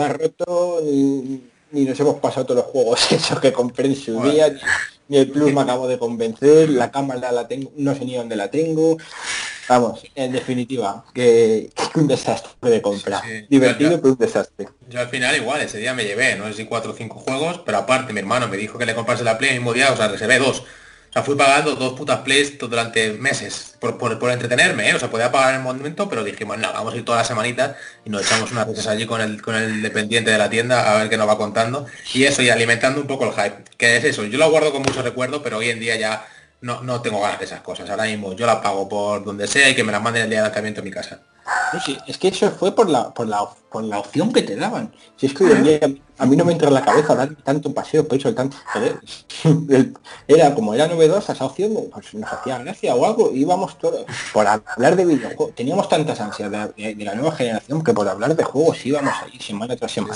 [1.70, 4.60] ni nos hemos pasado todos los juegos esos que compré en su día, ni,
[5.16, 8.50] el Plus me acabo de convencer, la cámara la tengo, no sé ni dónde la
[8.50, 8.98] tengo.
[9.68, 13.22] Vamos, en definitiva, que, un desastre de compra.
[13.50, 14.68] Divertido, pero un desastre.
[14.88, 17.60] Yo al final igual, ese día me llevé, no sé si cuatro o cinco juegos,
[17.66, 19.96] pero aparte mi hermano me dijo que le comprase la Play el mismo día, o
[19.96, 20.64] sea, reservé dos.
[21.22, 24.94] Fui pagando dos putas plays durante meses por, por, entretenerme, ¿eh?
[24.94, 27.76] O sea, podía pagar el momento, pero dijimos, no, vamos a ir todas las semanitas
[28.04, 30.98] y nos echamos unas veces allí con el, con el dependiente de la tienda a
[30.98, 31.86] ver qué nos va contando.
[32.14, 33.64] Y eso, y alimentando un poco el hype.
[33.76, 36.26] Que es eso, yo lo guardo con mucho recuerdo, pero hoy en día ya
[36.60, 37.88] no, no tengo ganas de esas cosas.
[37.90, 40.38] Ahora mismo yo la pago por donde sea y que me la manden el día
[40.38, 41.20] de lanzamiento a mi casa.
[42.06, 44.92] Es que eso fue por la, por la, por la opción que te daban.
[45.16, 48.18] Si es que a mí no me entra en la cabeza dar tanto paseo, por
[48.18, 48.56] eso el tanto.
[50.26, 54.46] Era como era novedosa esa opción, pues nos hacía gracia o algo, íbamos todos por
[54.46, 55.54] hablar de videojuegos.
[55.54, 59.76] Teníamos tantas ansias de, la nueva generación que por hablar de juegos íbamos ahí semana
[59.76, 60.14] tras semana.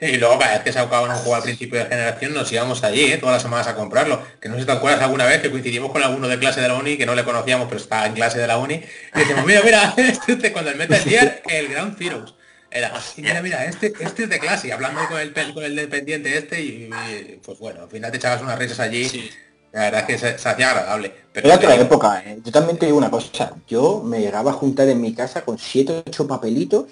[0.00, 2.84] Y luego cada vez que se acababa un juego al principio de generación nos íbamos
[2.84, 3.18] allí, ¿eh?
[3.18, 4.22] todas las semanas a comprarlo.
[4.40, 6.68] Que no sé si te acuerdas alguna vez que coincidimos con alguno de clase de
[6.68, 8.74] la uni que no le conocíamos, pero estaba en clase de la uni.
[8.74, 9.94] Y decimos, mira, mira,
[10.26, 12.34] este, cuando el Metal Gear, el Ground Zeroes.
[12.70, 16.60] Era, mira, mira, este, este es de clase, hablando con el, con el dependiente este
[16.60, 16.90] y,
[17.42, 19.30] pues bueno, al final te echabas unas risas allí.
[19.72, 21.12] La verdad es que se, hacía agradable.
[21.32, 22.38] Pero Era otra época, ¿eh?
[22.44, 25.58] yo también te digo una cosa, yo me llegaba a juntar en mi casa con
[25.58, 26.86] siete ocho papelitos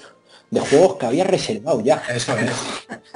[0.50, 2.02] de juegos que había reservado ya.
[2.08, 2.50] Eso es.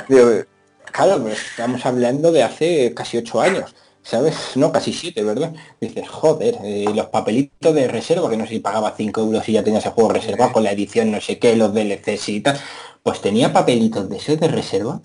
[0.93, 3.75] claro, estamos hablando de hace casi ocho años.
[4.03, 4.35] ¿Sabes?
[4.57, 5.53] No, casi siete, ¿verdad?
[5.79, 9.53] Dices, joder, eh, los papelitos de reserva, que no sé si pagaba 5 euros y
[9.53, 12.59] ya tenía ese juego reservado con la edición no sé qué, los DLCs y tal.
[13.03, 15.03] Pues tenía papelitos de esos de reserva.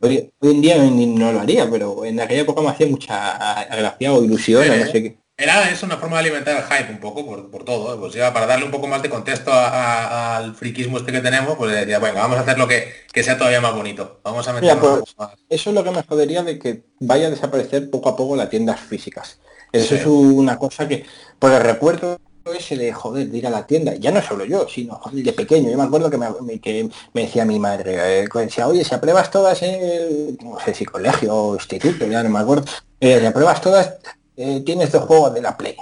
[0.00, 4.24] Hoy, en día no, lo haría, pero en aquella época me hacía mucha gracia o
[4.24, 5.23] ilusión, no sé qué.
[5.36, 7.96] Era es una forma de alimentar el hype un poco por, todo, ¿eh?
[7.98, 11.74] pues ya para darle un poco más de contexto al friquismo este que tenemos, pues
[11.74, 14.20] decía, bueno, vamos a hacer lo que, sea todavía más bonito.
[14.22, 15.16] Vamos a meter pues,
[15.48, 18.48] Eso es lo que me jodería de que vaya a desaparecer poco a poco las
[18.48, 19.40] tiendas físicas.
[19.72, 21.04] Eso es una cosa que,
[21.40, 22.20] por el recuerdo
[22.52, 25.70] ese de joder, de ir a la tienda, ya no solo yo, sino de pequeño.
[25.70, 29.30] Yo me acuerdo que me, que me decía mi madre, eh, decía, oye, si apruebas
[29.30, 32.66] todas en el, no sé si colegio o instituto, ya no me acuerdo,
[33.00, 33.94] eh, si apruebas todas,
[34.36, 35.76] eh, tienes dos juegos de la Play.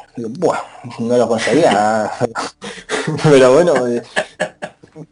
[0.99, 2.11] no lo conseguía.
[3.23, 4.03] Pero bueno, eh,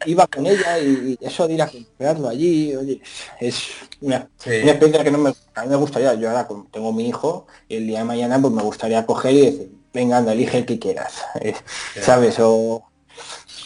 [0.05, 3.01] iba con ella y eso de ir a comprarlo allí, oye,
[3.39, 3.69] es
[4.01, 6.13] una, experiencia que no me, a mí me gustaría.
[6.15, 9.45] Yo ahora tengo mi hijo y el día de mañana pues me gustaría coger y
[9.45, 11.23] decir, venga, anda, elige el que quieras.
[12.01, 12.37] ¿Sabes?
[12.39, 12.83] O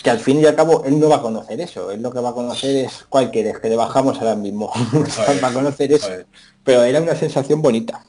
[0.03, 1.91] que al fin y al cabo él no va a conocer eso.
[1.91, 4.71] Él lo que va a conocer es cuál quieres, que le bajamos ahora mismo.
[5.43, 6.09] va a conocer eso.
[6.63, 8.05] Pero era una sensación bonita.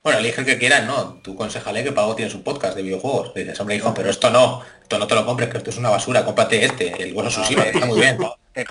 [0.00, 1.20] Eh, bueno, elige el que quieras, ¿no?
[1.22, 3.34] Tú consejale que Pago tiene su podcast de videojuegos.
[3.34, 5.90] dices, hombre, hijo, pero esto no, esto no te lo compres, que esto es una
[5.90, 8.18] basura, cómprate este, el hueso sushi, está muy bien.
[8.52, 8.68] Es,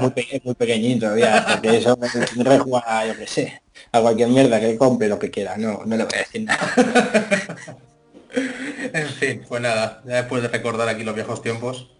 [0.00, 0.12] muy,
[0.42, 3.62] muy, pequeñito todavía, hasta que eso me tendré jugar, yo que sé,
[3.92, 6.74] a cualquier mierda que compre lo que quiera, no, no le voy a decir nada.
[8.92, 11.92] en fin, pues nada, ya después de recordar aquí los viejos tiempos.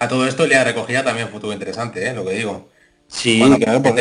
[0.00, 2.12] A todo esto le recogida también fue interesante, ¿eh?
[2.12, 2.68] lo que digo.
[3.10, 3.94] Sí, claro, por,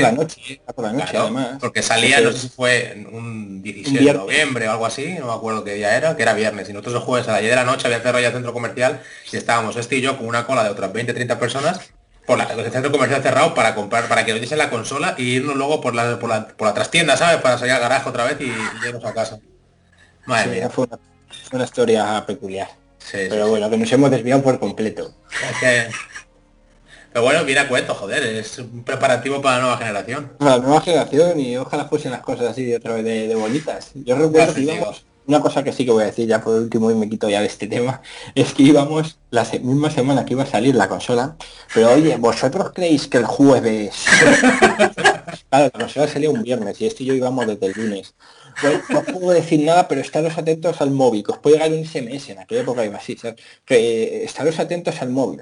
[0.00, 1.58] la noche, por la noche además.
[1.60, 5.32] Porque salía, no sé si fue un 17 de noviembre o algo así, no me
[5.34, 6.70] acuerdo qué día era, que era viernes.
[6.70, 8.54] Y nosotros el jueves a las 10 de la noche había cerrado ya el centro
[8.54, 11.80] comercial y estábamos este y yo con una cola de otras 20, 30 personas
[12.26, 15.24] por la, el centro comercial cerrado para comprar, para que nos diese la consola y
[15.24, 17.42] irnos luego por la, por la, por la trastienda, ¿sabes?
[17.42, 18.50] Para salir al garaje otra vez y,
[18.86, 19.40] irnos a casa.
[20.24, 20.70] Madre mía.
[20.70, 20.86] Fue
[21.52, 22.68] una, historia peculiar.
[23.12, 25.14] Pero bueno, que nos hemos desviado por completo.
[27.14, 30.32] Pero bueno, mira cuento, joder, es un preparativo para la nueva generación.
[30.40, 33.92] La nueva generación y ojalá fuesen las cosas así de otra vez de, bonitas.
[33.94, 36.90] Yo recuerdo que íbamos, una cosa que sí que voy a decir ya por último
[36.90, 38.02] y me quito ya de este tema,
[38.34, 41.36] es que íbamos la misma semana que iba a salir la consola,
[41.72, 44.06] pero oye, ¿vosotros creéis que el jueves...
[45.50, 48.16] claro, la consola salía un viernes y este y yo íbamos desde el lunes.
[48.88, 52.30] No puedo decir nada, pero estaros atentos al móvil, que os puede llegar un SMS,
[52.30, 53.40] en aquella época iba así, ¿sabes?
[53.64, 55.40] Que estaros atentos al móvil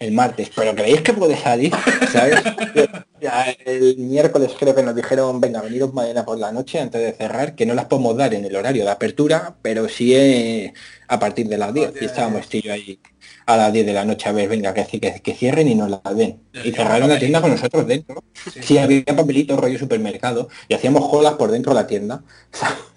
[0.00, 1.72] el martes, pero ¿creéis que puede salir?
[2.10, 2.40] ¿Sabes?
[3.66, 7.54] el miércoles creo que nos dijeron, venga, venidos mañana por la noche antes de cerrar,
[7.54, 10.72] que no las podemos dar en el horario de apertura, pero sí eh,
[11.06, 11.92] a partir de las 10.
[12.00, 12.98] Y estábamos tío ahí
[13.44, 15.90] a las 10 de la noche a ver, venga, que, que, que cierren y nos
[15.90, 16.40] la den.
[16.64, 18.24] Y cerraron la tienda con nosotros dentro.
[18.62, 22.24] Sí, había papelitos, rollo supermercado, y hacíamos colas por dentro de la tienda,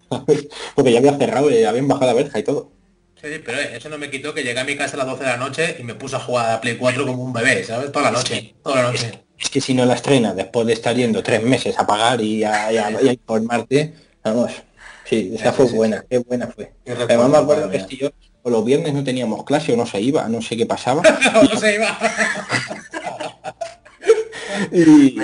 [0.75, 2.71] Porque ya había cerrado, y habían bajado la verja y todo.
[3.23, 5.29] Sí, pero eso no me quitó que llegué a mi casa a las 12 de
[5.29, 7.89] la noche y me puse a jugar a Play 4 como un bebé, ¿sabes?
[7.89, 9.23] Toda la noche, toda la noche.
[9.39, 12.43] Es, que si no la estrena después de estar yendo tres meses a pagar y
[12.43, 13.93] a, informarte,
[14.25, 14.51] vamos,
[15.05, 16.73] sí, esa fue buena, qué buena fue.
[16.85, 18.09] Además me acuerdo que este yo,
[18.41, 21.01] o los viernes no teníamos clase o no se iba, no sé qué pasaba.
[21.33, 21.97] no se iba.
[24.73, 25.17] y,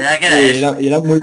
[0.87, 1.21] era muy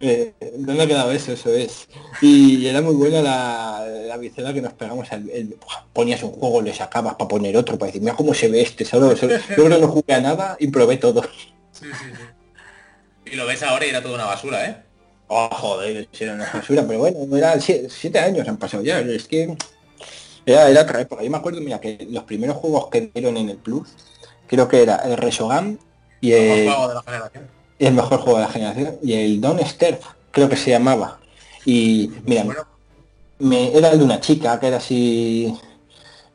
[0.00, 1.32] eh, ¿Dónde ha quedado eso?
[1.32, 1.86] Eso es.
[2.22, 5.06] Y era muy buena la, la que nos pegamos.
[5.12, 5.56] El,
[5.92, 8.86] ponías un juego, le sacabas para poner otro, para decir, mira cómo se ve este.
[8.86, 11.22] Solo, solo, yo no jugué a nada y probé todo.
[11.72, 13.32] Sí, sí, sí.
[13.32, 14.76] Y lo ves ahora y era toda una basura, ¿eh?
[15.28, 19.00] Oh, joder, era una basura, pero bueno, era siete, años han pasado ya.
[19.00, 19.54] Es que
[20.46, 21.22] era, era otra época.
[21.22, 23.90] Yo me acuerdo, mira, que los primeros juegos que dieron en el Plus,
[24.46, 25.78] creo que era el Resogan
[26.22, 26.64] y el...
[26.64, 28.96] Juego de la generación el mejor juego de la generación.
[29.02, 31.18] Y el Don Sterf, creo que se llamaba.
[31.64, 32.44] Y mira,
[33.38, 35.54] me, era el de una chica que era así.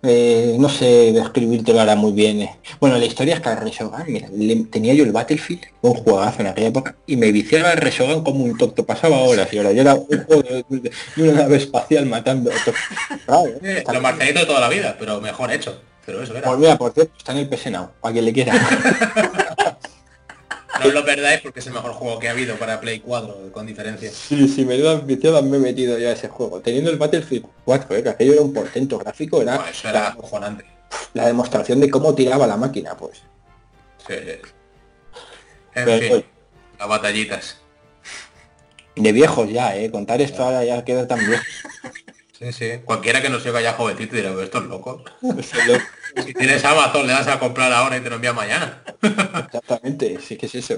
[0.08, 2.42] Eh, no sé describirte ahora muy bien.
[2.42, 2.56] Eh.
[2.80, 4.28] Bueno, la historia es que el Resogan, mira,
[4.70, 8.44] tenía yo el Battlefield, un juegazo en aquella época, y me viciaba el Resogan como
[8.44, 12.52] un tonto, pasaba horas y ahora Yo era un juego de, una nave espacial matando.
[12.52, 15.82] Eh, lo de toda la vida, pero mejor hecho.
[16.06, 16.48] Pero eso era.
[16.48, 18.54] Pues mira, por cierto, está en el PS Now, para quien le quiera.
[20.88, 23.66] No lo perdáis porque es el mejor juego que ha habido para Play 4, con
[23.66, 24.12] diferencia.
[24.12, 26.62] Sí, sí, me lo me he metido ya ese juego.
[26.62, 28.04] Teniendo el Battlefield 4, ¿eh?
[28.04, 30.58] que aquello era un portento gráfico, era, eso era la,
[31.14, 33.22] la demostración de cómo tiraba la máquina, pues.
[34.08, 34.14] Sí,
[35.74, 36.26] En fin,
[36.80, 37.62] las batallitas.
[38.96, 39.92] De viejos ya, ¿eh?
[39.92, 41.44] Contar esto ahora ya queda tan viejo.
[42.46, 42.72] Sí, sí.
[42.86, 45.04] Cualquiera que no se vaya jovencito dirá, esto es loco.
[46.24, 48.84] si tienes Amazon, le das a comprar ahora y te lo envía mañana.
[49.02, 50.76] Exactamente, sí que es eso.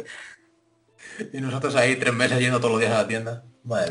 [1.34, 3.43] Y nosotros ahí tres meses yendo todos los días a la tienda.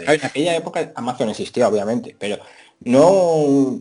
[0.07, 2.39] En aquella época Amazon existía, obviamente, pero
[2.81, 3.79] no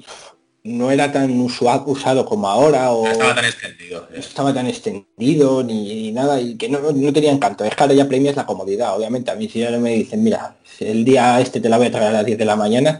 [0.63, 4.65] no era tan usual, usado como ahora o no estaba tan extendido no estaba tan
[4.65, 8.47] extendido ni, nada y que no, no, tenía encanto es que ahora ya premias la
[8.47, 11.85] comodidad obviamente a mí si ahora me dicen mira el día este te la voy
[11.85, 12.99] a traer a las 10 de la mañana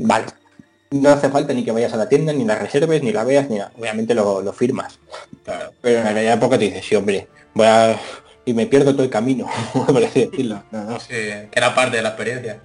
[0.00, 0.26] vale
[0.90, 3.48] no hace falta ni que vayas a la tienda, ni la reserves, ni la veas,
[3.48, 3.70] ni nada.
[3.78, 4.98] Obviamente lo, firmas.
[5.80, 7.98] Pero en aquella época te dices, sí, hombre, voy a...
[8.44, 9.46] Y me pierdo todo el camino,
[9.86, 10.62] por así decirlo.
[10.98, 12.60] Sí, que era parte de la experiencia.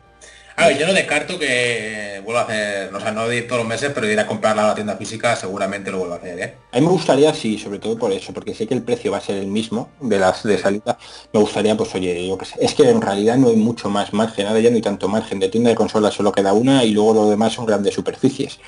[0.58, 3.60] A ver, yo no descarto que vuelva a hacer, o sea, no de ir todos
[3.60, 6.40] los meses, pero ir a comprarla a la tienda física seguramente lo vuelvo a hacer,
[6.40, 6.54] ¿eh?
[6.72, 9.18] A mí me gustaría, sí, sobre todo por eso, porque sé que el precio va
[9.18, 10.98] a ser el mismo de las de salida.
[11.34, 14.14] Me gustaría, pues oye, yo que sé, es que en realidad no hay mucho más
[14.14, 16.92] margen, ahora ya no hay tanto margen de tienda de consolas, solo queda una y
[16.92, 18.60] luego lo demás son grandes superficies.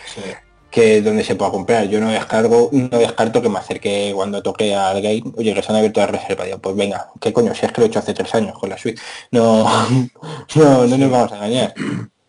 [0.69, 1.87] Que donde se pueda comprar.
[1.87, 5.71] Yo no descargo, no descarto que me acerque cuando toque al game, oye, que se
[5.71, 7.53] han abierto la reserva, pues venga, ¿qué coño?
[7.55, 9.01] Si es que lo he hecho hace tres años con la suite.
[9.31, 9.63] No,
[10.55, 11.73] no, no nos vamos a engañar.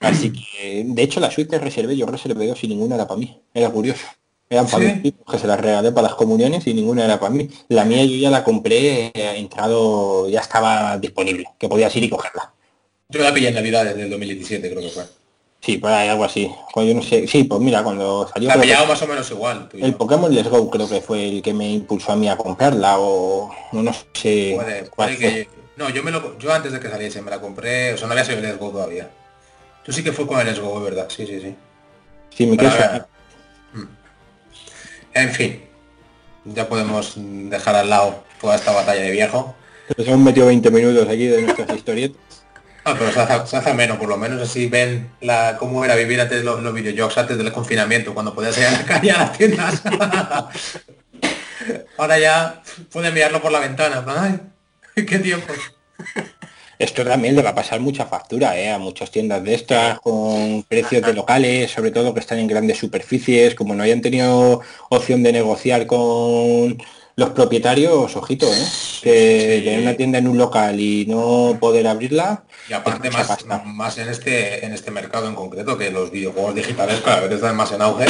[0.00, 3.18] Así que, de hecho, la suite que reservé, yo reservé dos y ninguna era para
[3.18, 3.40] mí.
[3.52, 4.06] Era curioso.
[4.50, 7.50] Eran para mí, que se las regalé para las comuniones y ninguna era para mí.
[7.68, 12.08] La mía yo ya la compré, eh, entrado, ya estaba disponible, que podías ir y
[12.08, 12.54] cogerla.
[13.10, 15.04] Yo la pillé en Navidad desde el 2017, creo que fue.
[15.60, 16.50] Sí, por ahí algo así.
[16.72, 17.26] Cuando yo no sé.
[17.26, 18.50] Sí, pues mira, cuando salió.
[18.52, 19.68] ha pillado más o menos igual.
[19.72, 22.98] El Pokémon Let's Go creo que fue el que me impulsó a mí a comprarla
[22.98, 24.56] o no, sé.
[25.76, 28.12] No, yo me lo yo antes de que saliese me la compré, o sea, no
[28.12, 29.10] había salido el Let's Go todavía.
[29.84, 31.06] Tú sí que fue con el Let's Go, ¿verdad?
[31.08, 31.54] Sí, sí, sí.
[32.30, 32.70] Sí, me quedo.
[33.72, 33.84] Mm.
[35.14, 35.62] En fin,
[36.44, 39.54] ya podemos dejar al lado toda esta batalla de viejo.
[39.96, 42.20] Nos hemos metido 20 minutos aquí de nuestras historietas.
[42.88, 43.20] Ah, pero se
[43.56, 46.72] hace, menos, por lo menos así ven la cómo era vivir antes de los, los
[46.72, 49.82] videojuegos, antes del confinamiento, cuando podías ir a la calle a las tiendas.
[51.98, 54.02] Ahora ya pueden mirarlo por la ventana.
[54.06, 54.40] ¡Ay!
[55.04, 55.52] ¡Qué tiempo!
[56.78, 58.70] Esto también le va a pasar mucha factura ¿eh?
[58.70, 62.78] a muchas tiendas de estas con precios de locales, sobre todo que están en grandes
[62.78, 66.78] superficies, como no hayan tenido opción de negociar con
[67.18, 68.66] los propietarios, ojito, ¿eh?
[69.02, 72.44] que tener una tienda en un local y no poder abrirla.
[72.68, 77.00] Y aparte más, más en este en este mercado en concreto, que los videojuegos digitales
[77.04, 78.06] cada vez están más en auge.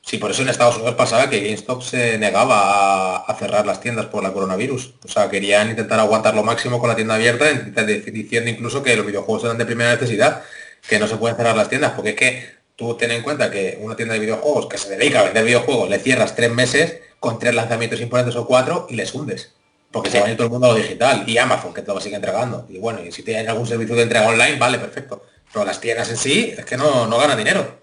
[0.00, 4.06] Sí, por eso en Estados Unidos pasaba que GameStop se negaba a, cerrar las tiendas
[4.06, 4.94] por la coronavirus.
[5.04, 9.04] O sea, querían intentar aguantar lo máximo con la tienda abierta, diciendo incluso que los
[9.04, 10.44] videojuegos eran de primera necesidad,
[10.88, 13.78] que no se pueden cerrar las tiendas, porque es que tú ten en cuenta que
[13.82, 17.38] una tienda de videojuegos que se dedica a vender videojuegos, le cierras tres meses con
[17.38, 19.52] tres lanzamientos importantes o cuatro y les hundes.
[19.90, 21.92] Porque se va a ir todo el mundo a lo digital y Amazon que te
[21.92, 22.66] lo sigue entregando.
[22.68, 25.24] Y bueno, y si tienen algún servicio de entrega online, vale, perfecto.
[25.52, 27.80] Pero las tiendas en sí es que no, no ganan dinero.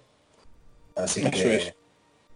[0.96, 1.74] Así que.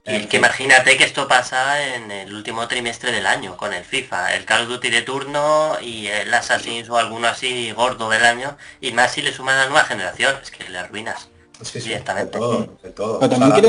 [0.09, 4.35] Y que imagínate que esto pasa en el último trimestre del año, con el FIFA,
[4.35, 8.57] el Call of Duty de turno y el Assassin's o alguno así gordo del año,
[8.79, 11.27] y más si le suman a la nueva generación, es que le arruinas.
[11.61, 12.37] Sí, sí, directamente.
[12.37, 13.19] todo, todo.
[13.19, 13.65] Pero también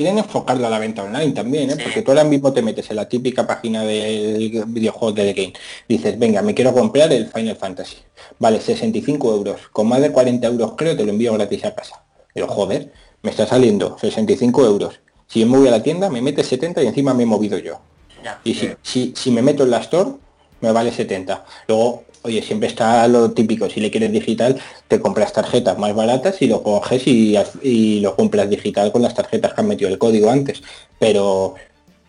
[0.00, 1.76] quieren enfocarlo a la venta online también, ¿eh?
[1.76, 5.52] porque tú ahora mismo te metes en la típica página del videojuego de The Game.
[5.86, 7.98] Dices, venga, me quiero comprar el Final Fantasy.
[8.38, 9.60] Vale, 65 euros.
[9.70, 12.02] Con más de 40 euros creo te lo envío gratis a casa.
[12.32, 12.90] Pero joder,
[13.20, 15.00] me está saliendo 65 euros.
[15.26, 17.58] Si yo me voy a la tienda, me mete 70 y encima me he movido
[17.58, 17.82] yo.
[18.42, 20.12] y si, si, si me meto en la store,
[20.62, 21.44] me vale 70.
[21.68, 26.42] Luego Oye, siempre está lo típico, si le quieres digital, te compras tarjetas más baratas
[26.42, 30.30] y lo coges y, lo compras digital con las tarjetas que han metido el código
[30.30, 30.62] antes.
[30.98, 31.54] Pero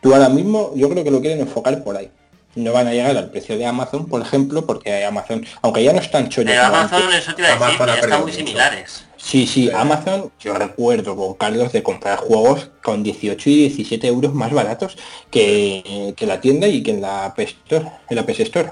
[0.02, 2.12] tú ahora mismo yo creo que lo quieren enfocar por ahí.
[2.56, 6.02] No van a llegar al precio de Amazon, por ejemplo, porque Amazon, aunque ya no
[6.02, 6.52] están chollos.
[6.52, 9.06] Pero Amazon, eso te iba a decir, están muy similares.
[9.16, 14.34] Sí, sí, Amazon, yo recuerdo con Carlos de comprar juegos con 18 y 17 euros
[14.34, 14.98] más baratos
[15.30, 18.72] que, que la tienda y que en la App Store, en la PS Store.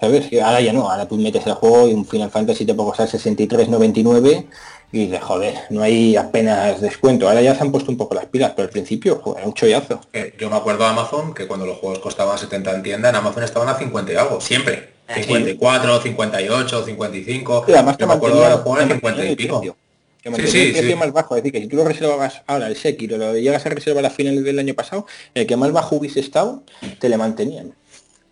[0.00, 0.30] ¿Sabes?
[0.42, 3.08] Ahora ya no, ahora tú metes el juego y un Final Fantasy te puede costar
[3.08, 4.46] 63.99
[4.92, 7.28] y de joder, no hay apenas descuento.
[7.28, 10.00] Ahora ya se han puesto un poco las pilas, pero al principio, joder, un chollazo.
[10.12, 13.16] Eh, yo me acuerdo de Amazon que cuando los juegos costaban 70 en tienda, en
[13.16, 15.00] Amazon estaban a 50 y algo, siempre.
[15.14, 17.64] 54, 58, 55.
[17.66, 19.76] Sí, además yo me acuerdo de los juegos 50 y pico.
[20.22, 22.76] Que sí, el precio más bajo, es decir, que si tú lo reservabas ahora el
[22.76, 26.20] Sekiro, lo llegas a reservar a finales del año pasado, el que más bajo hubiese
[26.20, 26.62] estado,
[26.98, 27.72] te le mantenían.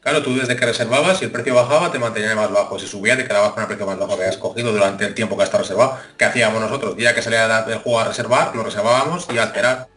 [0.00, 2.78] Claro, tú desde que reservabas, si el precio bajaba, te mantenía más bajo.
[2.78, 5.36] Si subía, te quedabas con el precio más bajo que habías cogido durante el tiempo
[5.36, 5.98] que has estado reservado.
[6.16, 6.96] ¿Qué hacíamos nosotros?
[6.96, 9.88] Día que salía del juego a reservar, lo reservábamos y a esperar.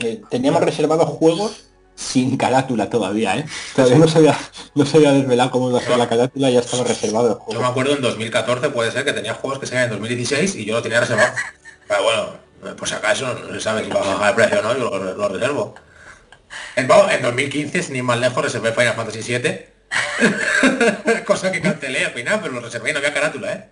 [0.00, 1.64] Eh, teníamos reservados juegos
[1.94, 3.46] sin carátula todavía, ¿eh?
[3.74, 4.36] Todavía no se había,
[4.74, 7.52] no se había desvelado cómo iba a ser la carátula, ya estaba reservado el juego.
[7.52, 10.64] Yo me acuerdo en 2014 puede ser que tenía juegos que salían en 2016 y
[10.64, 11.32] yo lo tenía reservado.
[11.86, 14.78] Pero bueno, pues acaso no se sabe si va a bajar el precio o no,
[14.78, 15.74] yo lo reservo.
[16.76, 19.66] En, 2015, sin ir más lejos, reservé Final Fantasy VII.
[21.24, 23.70] Cosa que cancelé al final, pero lo reservé y no había carátula, ¿eh?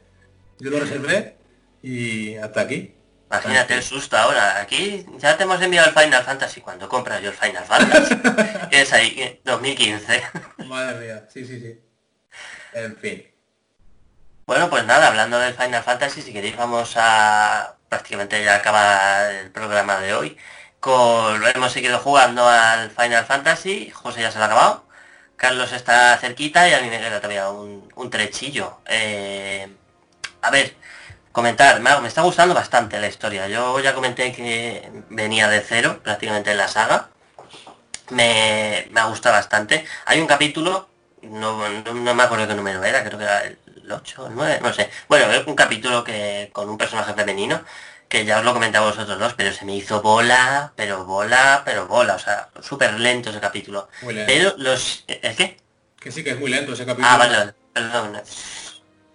[0.58, 1.36] Yo lo reservé
[1.82, 2.94] y hasta aquí.
[3.28, 4.60] Imagínate el susto ahora.
[4.60, 8.14] Aquí ya te hemos enviado el Final Fantasy cuando compras yo el Final Fantasy.
[8.70, 10.22] es ahí, 2015.
[10.66, 11.80] Madre mía, sí, sí, sí.
[12.74, 13.26] En fin.
[14.46, 17.76] Bueno, pues nada, hablando del Final Fantasy, si queréis vamos a...
[17.88, 20.36] prácticamente ya acaba el programa de hoy
[20.84, 24.84] lo hemos seguido jugando al Final Fantasy, José ya se lo ha acabado,
[25.36, 28.78] Carlos está cerquita y a mí me queda todavía un, trechillo.
[28.86, 29.68] Eh,
[30.42, 30.74] a ver,
[31.32, 33.48] comentar, me, está gustando bastante la historia.
[33.48, 37.08] Yo ya comenté que venía de cero prácticamente en la saga.
[38.10, 39.84] Me, me ha gustado bastante.
[40.06, 40.88] Hay un capítulo,
[41.22, 43.58] no, me acuerdo qué número era, creo que era el
[43.90, 44.90] 8 el 9, no sé.
[45.08, 47.62] Bueno, un capítulo que con un personaje femenino
[48.12, 51.86] que ya os lo comentaba vosotros dos, pero se me hizo bola, pero bola, pero
[51.86, 53.88] bola, o sea, súper lento ese capítulo.
[54.26, 55.04] Pero los...
[55.08, 55.56] ¿El qué?
[55.98, 57.08] Que sí que es muy lento ese capítulo.
[57.10, 58.20] Ah, vale, perdón.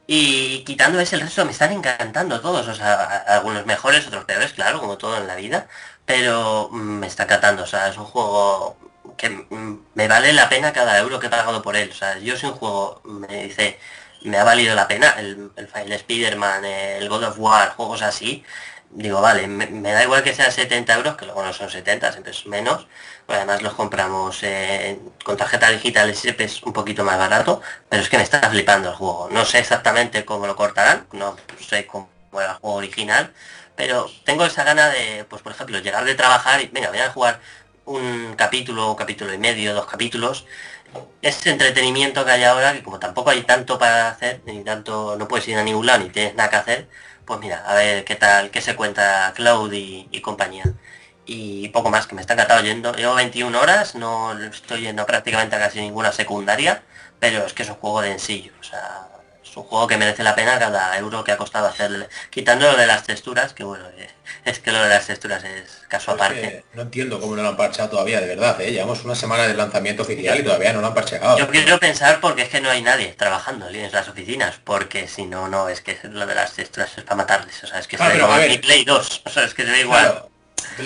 [0.08, 4.54] Y quitando ese, el resto me están encantando todos, o sea, algunos mejores, otros peores,
[4.54, 5.68] claro, como todo en la vida,
[6.04, 8.80] pero me está encantando, o sea, es un juego
[9.16, 9.46] que
[9.94, 12.50] me vale la pena cada euro que he pagado por él, o sea, yo soy
[12.50, 13.80] un juego, me dice,
[14.22, 15.14] me ha valido la pena.
[15.20, 18.44] El, el, el Spider-Man, el God of War, juegos así,
[18.92, 22.32] digo, vale, me, da igual que sean 70 euros, que luego no son 70, siempre
[22.32, 22.88] es menos,
[23.26, 28.02] pues además los compramos eh, con tarjeta digital siempre es un poquito más barato, pero
[28.02, 29.30] es que me está flipando el juego.
[29.32, 33.34] No sé exactamente cómo lo cortarán, no sé cómo era el juego original,
[33.76, 37.12] pero tengo esa gana de, pues por ejemplo, llegar de trabajar y, venga, voy a
[37.12, 37.40] jugar
[37.86, 40.46] un capítulo, un capítulo y medio, dos capítulos,
[41.22, 45.28] ese entretenimiento que hay ahora, que como tampoco hay tanto para hacer, ni tanto, no
[45.28, 46.88] puedes ir a ningún lado, ni tienes nada que hacer,
[47.28, 50.64] pues mira, a ver qué tal, qué se cuenta Cloud y, compañía.
[51.26, 52.94] Y poco más, que me está encantado yendo.
[52.94, 56.84] Llevo 21 horas, no estoy yendo prácticamente a casi ninguna secundaria,
[57.20, 58.54] pero es que es un juego de ensillo.
[58.60, 59.07] O sea,
[59.58, 62.08] un juego que merece la pena cada euro que ha costado hacerle.
[62.30, 64.10] Quitando lo de las texturas, que bueno, eh,
[64.46, 66.64] es que lo de las texturas es caso aparte.
[66.74, 68.60] no entiendo cómo no lo han parchado todavía, de verdad.
[68.62, 68.72] ¿eh?
[68.72, 71.38] Llevamos una semana de lanzamiento oficial y todavía no lo han parcheado.
[71.38, 75.26] Yo quiero pensar porque es que no hay nadie trabajando en las oficinas, porque si
[75.26, 77.64] no, no, es que lo de las texturas es para matarles.
[77.64, 79.24] O sea, es que ah, se Play 2.
[79.28, 80.24] O sea, es que se da igual.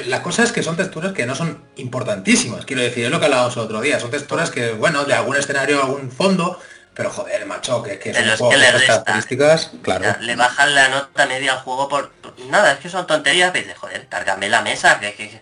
[0.07, 3.25] La cosa es que son texturas que no son importantísimas, quiero decir, es lo que
[3.25, 6.59] hablábamos el otro día, son texturas que, bueno, de algún escenario, algún fondo,
[7.01, 10.05] pero joder, macho, que, que es que le características, claro.
[10.19, 12.11] Le bajan la nota media al juego por,
[12.47, 15.41] nada, es que son tonterías, dices, joder, cárgame la mesa, que,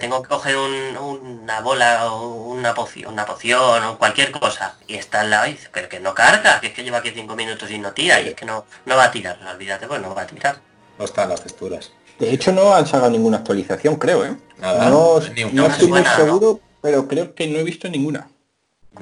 [0.00, 5.20] tengo que coger una bola o una poción, una poción o cualquier cosa y está
[5.20, 7.70] al lado y dice, pero que no carga, que es que lleva aquí cinco minutos
[7.70, 10.22] y no tira, y es que no, no va a tirar, olvídate, pues no va
[10.22, 10.60] a tirar.
[10.98, 11.92] No están las texturas.
[12.18, 14.34] De hecho no han sacado ninguna actualización, creo, ¿eh?
[14.56, 15.20] Nada, no,
[15.52, 18.28] no estoy muy seguro, pero creo que no he visto ninguna.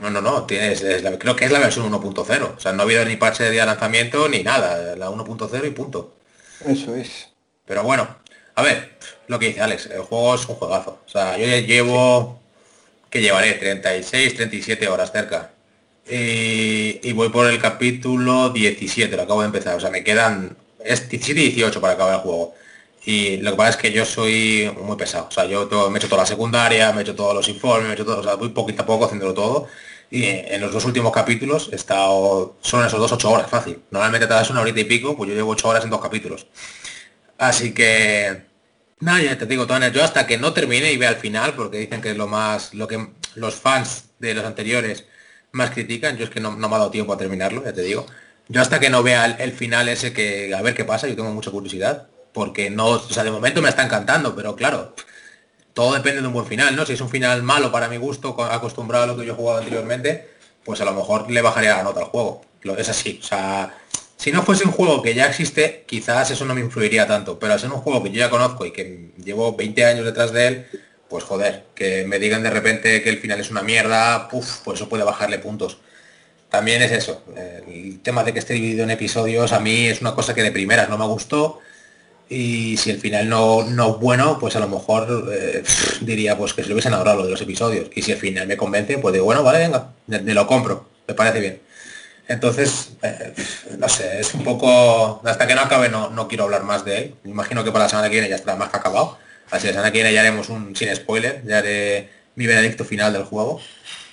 [0.01, 0.85] No, no, no, tienes,
[1.19, 2.57] creo que es la versión 1.0.
[2.57, 4.97] O sea, no ha habido ni parche de día de lanzamiento ni nada.
[4.97, 6.15] La 1.0 y punto.
[6.65, 7.29] Eso es.
[7.67, 8.09] Pero bueno,
[8.55, 11.01] a ver, lo que dice Alex, el juego es un juegazo.
[11.07, 12.41] O sea, yo ya llevo,
[13.11, 15.51] que llevaré 36, 37 horas cerca.
[16.11, 19.77] Y, voy por el capítulo 17, lo acabo de empezar.
[19.77, 22.55] O sea, me quedan, es 17 y 18 para acabar el juego.
[23.05, 25.29] Y lo que pasa es que yo soy muy pesado.
[25.29, 27.85] O sea, yo me he hecho toda la secundaria, me he hecho todos los informes,
[27.85, 29.69] me he hecho todo, o sea, voy poquito a poco haciéndolo todo.
[30.11, 33.83] Y en los dos últimos capítulos he estado, son esos dos ocho horas, fácil.
[33.91, 36.47] Normalmente te das una horita y pico, pues yo llevo ocho horas en dos capítulos.
[37.37, 38.45] Así que,
[39.01, 41.79] nada, ya te digo, Toner, yo hasta que no termine y vea el final, porque
[41.79, 45.05] dicen que es lo más, lo que los fans de los anteriores
[45.53, 48.07] más critican, yo es que no, me ha dado tiempo a terminarlo, ya te digo.
[48.49, 51.17] Yo hasta que no vea el, el final ese que, a ver qué pasa, yo
[51.17, 54.95] tengo mucha curiosidad porque no, o sea, de momento me está encantando, pero claro,
[55.79, 56.85] todo depende de un buen final, ¿no?
[56.85, 59.59] Si es un final malo para mi gusto, acostumbrado a lo que yo he jugado
[59.59, 60.29] anteriormente,
[60.65, 62.45] pues a lo mejor le bajaría la nota al juego.
[62.77, 63.79] Es así, o sea,
[64.17, 67.53] si no fuese un juego que ya existe, quizás eso no me influiría tanto, pero
[67.53, 70.49] al ser un juego que yo ya conozco y que llevo 20 años detrás de
[70.49, 70.67] él,
[71.09, 74.81] pues joder, que me digan de repente que el final es una mierda, puff, pues
[74.81, 75.79] eso puede bajarle puntos.
[76.49, 77.23] También es eso,
[77.69, 80.51] el tema de que esté dividido en episodios a mí es una cosa que de
[80.51, 81.61] primeras no me gustó,
[82.29, 85.63] y si el final no, no es bueno, pues a lo mejor eh,
[86.01, 87.89] diría pues que se lo hubiesen ahorrado lo de los episodios.
[87.95, 91.15] Y si el final me convence, pues digo, bueno, vale, venga, me lo compro, me
[91.15, 91.61] parece bien.
[92.29, 93.33] Entonces, eh,
[93.79, 95.23] no sé, es un poco...
[95.25, 97.15] Hasta que no acabe no, no quiero hablar más de él.
[97.25, 99.17] Me imagino que para la semana que viene ya estará más que acabado.
[99.51, 102.85] Así que la semana que viene ya haremos un sin spoiler, ya haré mi veredicto
[102.85, 103.61] final del juego.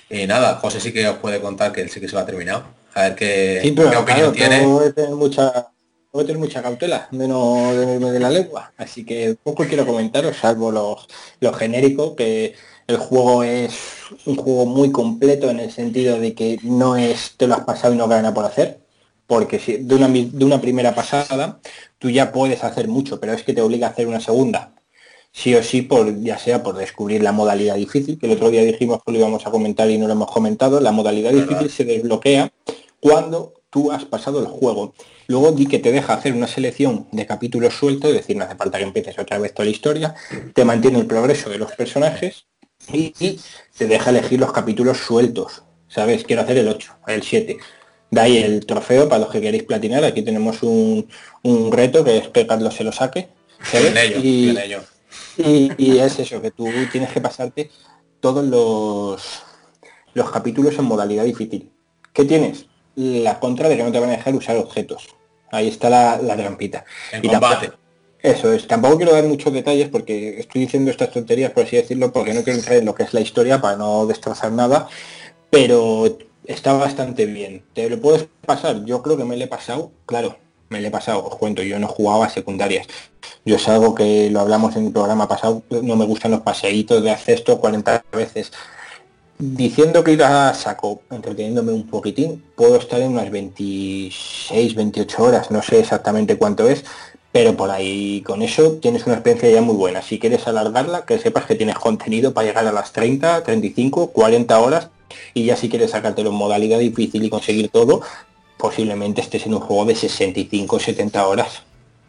[0.08, 2.26] Y nada, José sí que os puede contar que él sí que se lo ha
[2.26, 2.64] terminado.
[2.94, 4.66] A ver qué, qué opinión tiene.
[5.10, 5.68] Mucha
[6.22, 8.72] a tener mucha cautela de no de, la lengua.
[8.76, 11.06] Así que poco quiero comentaros, salvo los,
[11.40, 12.54] lo genérico, que
[12.86, 13.74] el juego es
[14.26, 17.94] un juego muy completo en el sentido de que no es te lo has pasado
[17.94, 18.80] y no gana por hacer.
[19.26, 21.60] Porque si de una, de una primera pasada
[21.98, 24.72] tú ya puedes hacer mucho, pero es que te obliga a hacer una segunda.
[25.32, 28.62] Sí o sí, por, ya sea por descubrir la modalidad difícil, que el otro día
[28.62, 31.84] dijimos que lo íbamos a comentar y no lo hemos comentado, la modalidad difícil se
[31.84, 32.50] desbloquea
[33.00, 34.94] cuando tú has pasado el juego.
[35.26, 38.54] Luego di que te deja hacer una selección de capítulos sueltos, es decir, no hace
[38.54, 40.14] falta que empieces otra vez toda la historia,
[40.54, 42.46] te mantiene el progreso de los personajes
[42.90, 43.12] y,
[43.76, 45.62] te deja elegir los capítulos sueltos.
[45.88, 46.24] ¿Sabes?
[46.24, 47.58] Quiero hacer el 8, el 7.
[48.10, 50.02] De ahí el trofeo para los que queréis platinar.
[50.04, 51.06] Aquí tenemos un,
[51.70, 53.28] reto que es que Carlos se lo saque.
[54.22, 54.56] y,
[55.76, 57.70] y, es eso, que tú tienes que pasarte
[58.20, 59.42] todos los,
[60.14, 61.70] los capítulos en modalidad difícil.
[62.14, 62.64] ¿Qué tienes?
[62.96, 65.08] La contra de que no te van a dejar usar objetos.
[65.50, 66.84] Ahí está la, la trampita.
[67.22, 67.72] y combate.
[68.20, 68.66] eso es.
[68.66, 72.42] Tampoco quiero dar muchos detalles porque estoy diciendo estas tonterías, por así decirlo, porque no
[72.42, 74.88] quiero entrar en lo que es la historia para no destrozar nada.
[75.50, 77.64] Pero está bastante bien.
[77.74, 78.84] ¿Te lo puedes pasar?
[78.84, 80.38] Yo creo que me lo he pasado, claro,
[80.68, 82.86] me lo he pasado, os cuento, yo no jugaba a secundarias.
[83.44, 87.02] Yo es algo que lo hablamos en el programa pasado, no me gustan los paseitos
[87.02, 88.52] de hacer esto 40 veces
[89.38, 95.50] diciendo que ir a saco, entreteniéndome un poquitín, puedo estar en unas 26, 28 horas,
[95.50, 96.84] no sé exactamente cuánto es,
[97.32, 100.00] pero por ahí con eso tienes una experiencia ya muy buena.
[100.00, 104.58] Si quieres alargarla, que sepas que tienes contenido para llegar a las 30, 35, 40
[104.58, 104.88] horas
[105.34, 108.00] y ya si quieres sacártelo en modalidad difícil y conseguir todo,
[108.56, 111.62] posiblemente estés en un juego de 65, 70 horas.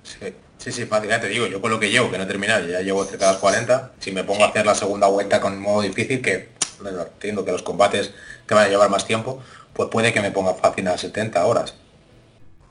[0.04, 0.34] Sí.
[0.58, 2.82] Sí, sí, ya te digo, yo con lo que llevo, que no he terminado, ya
[2.82, 5.84] llevo cerca de las 40, si me pongo a hacer la segunda vuelta con modo
[5.84, 8.12] difícil, que entiendo que los combates
[8.46, 9.40] te van a llevar más tiempo,
[9.74, 11.74] pues puede que me ponga fácil a 70 horas.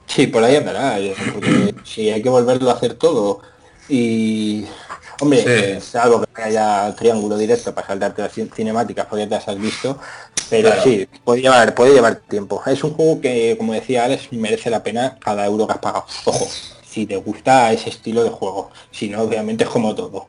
[0.06, 0.98] Sí, por ahí andará,
[1.32, 3.40] porque si hay que volverlo a hacer todo
[3.88, 4.66] y...
[5.18, 9.58] Hombre, es algo que haya triángulo directo para saltarte las cinemáticas, porque ya te has
[9.58, 9.98] visto,
[10.50, 12.62] pero sí, puede llevar, puede llevar tiempo.
[12.66, 16.04] Es un juego que, como decía Alex, merece la pena cada euro que has pagado.
[16.26, 16.46] Ojo,
[16.86, 20.28] si te gusta ese estilo de juego, si no, obviamente es como todo.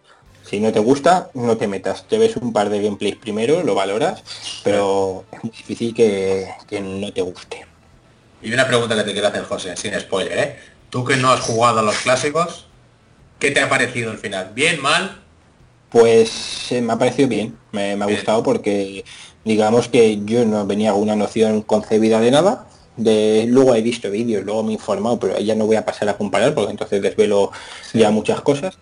[0.49, 2.07] Si no te gusta, no te metas.
[2.07, 4.23] Te ves un par de gameplays primero, lo valoras,
[4.63, 7.65] pero es muy difícil que, que no te guste.
[8.41, 10.55] Y una pregunta que te quiero hacer, José, sin spoiler, ¿eh?
[10.89, 12.65] Tú que no has jugado a los clásicos,
[13.39, 14.51] ¿qué te ha parecido el final?
[14.53, 15.21] ¿Bien, mal?
[15.89, 19.03] Pues me ha parecido bien, me, ha gustado porque
[19.43, 22.67] digamos que yo no venía con una noción concebida de nada.
[22.95, 26.09] De, luego he visto vídeos, luego me he informado, pero ya no voy a pasar
[26.09, 27.51] a comparar porque entonces desvelo
[27.93, 28.77] ya muchas cosas.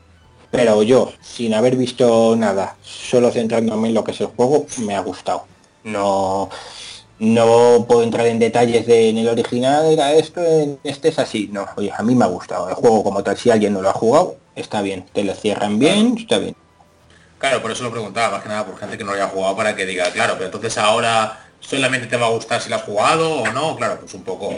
[0.51, 4.95] Pero yo, sin haber visto nada, solo centrándome en lo que es el juego, me
[4.95, 5.45] ha gustado.
[5.83, 6.49] No,
[7.19, 11.49] no puedo entrar en detalles de en el original era esto, en este es así.
[11.51, 12.69] No, oye, a mí me ha gustado.
[12.69, 15.05] El juego como tal, si alguien no lo ha jugado, está bien.
[15.13, 16.55] Te lo cierran bien, está bien.
[17.37, 19.55] Claro, por eso lo preguntaba, más que nada por gente que no lo haya jugado
[19.55, 22.83] para que diga, claro, pero entonces ahora solamente te va a gustar si lo has
[22.83, 23.75] jugado o no.
[23.75, 24.53] Claro, pues un poco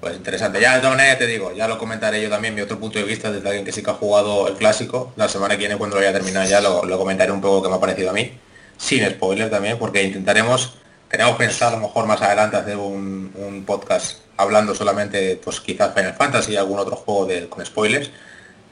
[0.00, 0.60] pues interesante.
[0.60, 3.30] Ya de todas te digo, ya lo comentaré yo también mi otro punto de vista
[3.30, 5.12] desde alguien que sí que ha jugado el clásico.
[5.16, 7.68] La semana que viene cuando lo haya terminado ya lo, lo comentaré un poco que
[7.68, 8.32] me ha parecido a mí.
[8.76, 10.76] Sin spoiler también, porque intentaremos
[11.08, 16.14] tenemos pensado a lo mejor más adelante hacer un, podcast hablando solamente, pues quizás Final
[16.14, 18.10] Fantasy y algún otro juego de, con spoilers.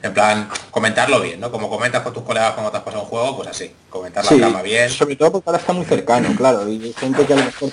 [0.05, 1.51] En plan, comentarlo bien, ¿no?
[1.51, 4.37] Como comentas con tus colegas cuando te has pasado un juego, pues así, comentar la
[4.37, 4.87] trama bien.
[4.87, 7.71] Sobre todo porque ahora está muy cercano, claro, y hay gente que a lo mejor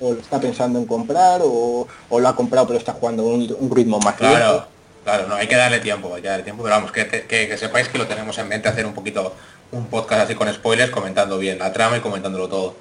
[0.00, 3.74] o lo está pensando en comprar o, lo ha comprado pero está jugando un, un
[3.74, 4.66] ritmo más Claro,
[5.04, 7.56] claro, no, hay que darle tiempo, hay que darle tiempo, pero vamos, que, que, que
[7.56, 9.32] sepáis que lo tenemos en mente hacer un poquito
[9.72, 12.74] un podcast así con spoilers, comentando bien la trama y comentándolo todo.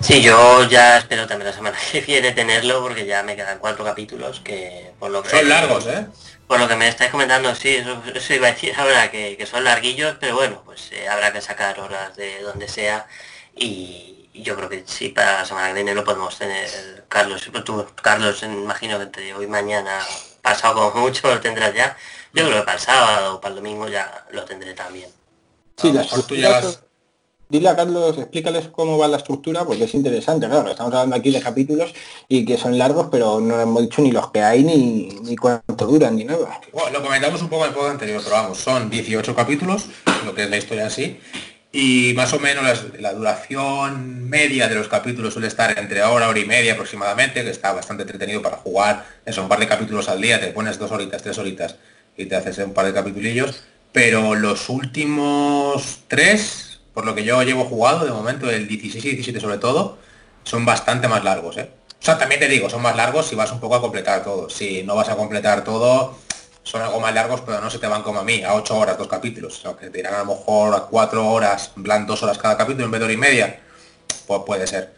[0.00, 3.84] Sí, yo ya espero también la semana que viene tenerlo porque ya me quedan cuatro
[3.84, 6.06] capítulos que por lo que son largos, ¿eh?
[6.46, 10.16] Por lo que me estáis comentando, sí, eso, iba a decir ahora que, son larguillos,
[10.18, 13.06] pero bueno, pues eh, habrá que sacar horas de donde sea
[13.54, 17.04] y, yo creo que sí, para la semana que viene lo podemos tener.
[17.08, 19.98] Carlos, tú, Carlos, imagino que te hoy mañana,
[20.40, 21.96] pasado como mucho, lo tendrás ya.
[22.32, 25.10] Yo creo que para el sábado o para el domingo ya lo tendré también.
[25.76, 26.12] Sí, las
[27.50, 31.30] Dile a Carlos, explícales cómo va la estructura, porque es interesante, claro, estamos hablando aquí
[31.30, 31.94] de capítulos
[32.28, 36.16] y que son largos, pero no hemos dicho ni los que hay, ni, cuánto duran,
[36.16, 36.60] ni nada.
[36.74, 39.86] Bueno, lo comentamos un poco en el podcast anterior, pero vamos, son 18 capítulos,
[40.26, 41.18] lo que es la historia así,
[41.72, 42.64] y más o menos
[42.98, 47.50] la, duración media de los capítulos suele estar entre hora, hora y media aproximadamente, que
[47.50, 50.90] está bastante entretenido para jugar, eso, un par de capítulos al día, te pones dos
[50.90, 51.76] horitas, tres horitas
[52.14, 56.67] y te haces un par de capitulillos, pero los últimos tres
[56.98, 59.98] por lo que yo llevo jugado de momento, el 16 y 17 sobre todo,
[60.42, 61.70] son bastante más largos, ¿eh?
[61.92, 64.50] O sea, también te digo, son más largos si vas un poco a completar todo.
[64.50, 66.16] Si no vas a completar todo,
[66.64, 68.98] son algo más largos, pero no se te van como a mí, a 8 horas
[68.98, 69.58] dos capítulos.
[69.58, 72.36] O sea, que te irán a lo mejor a 4 horas, en plan 2 horas
[72.36, 73.60] cada capítulo en vez de hora y media.
[74.26, 74.92] Pues puede ser.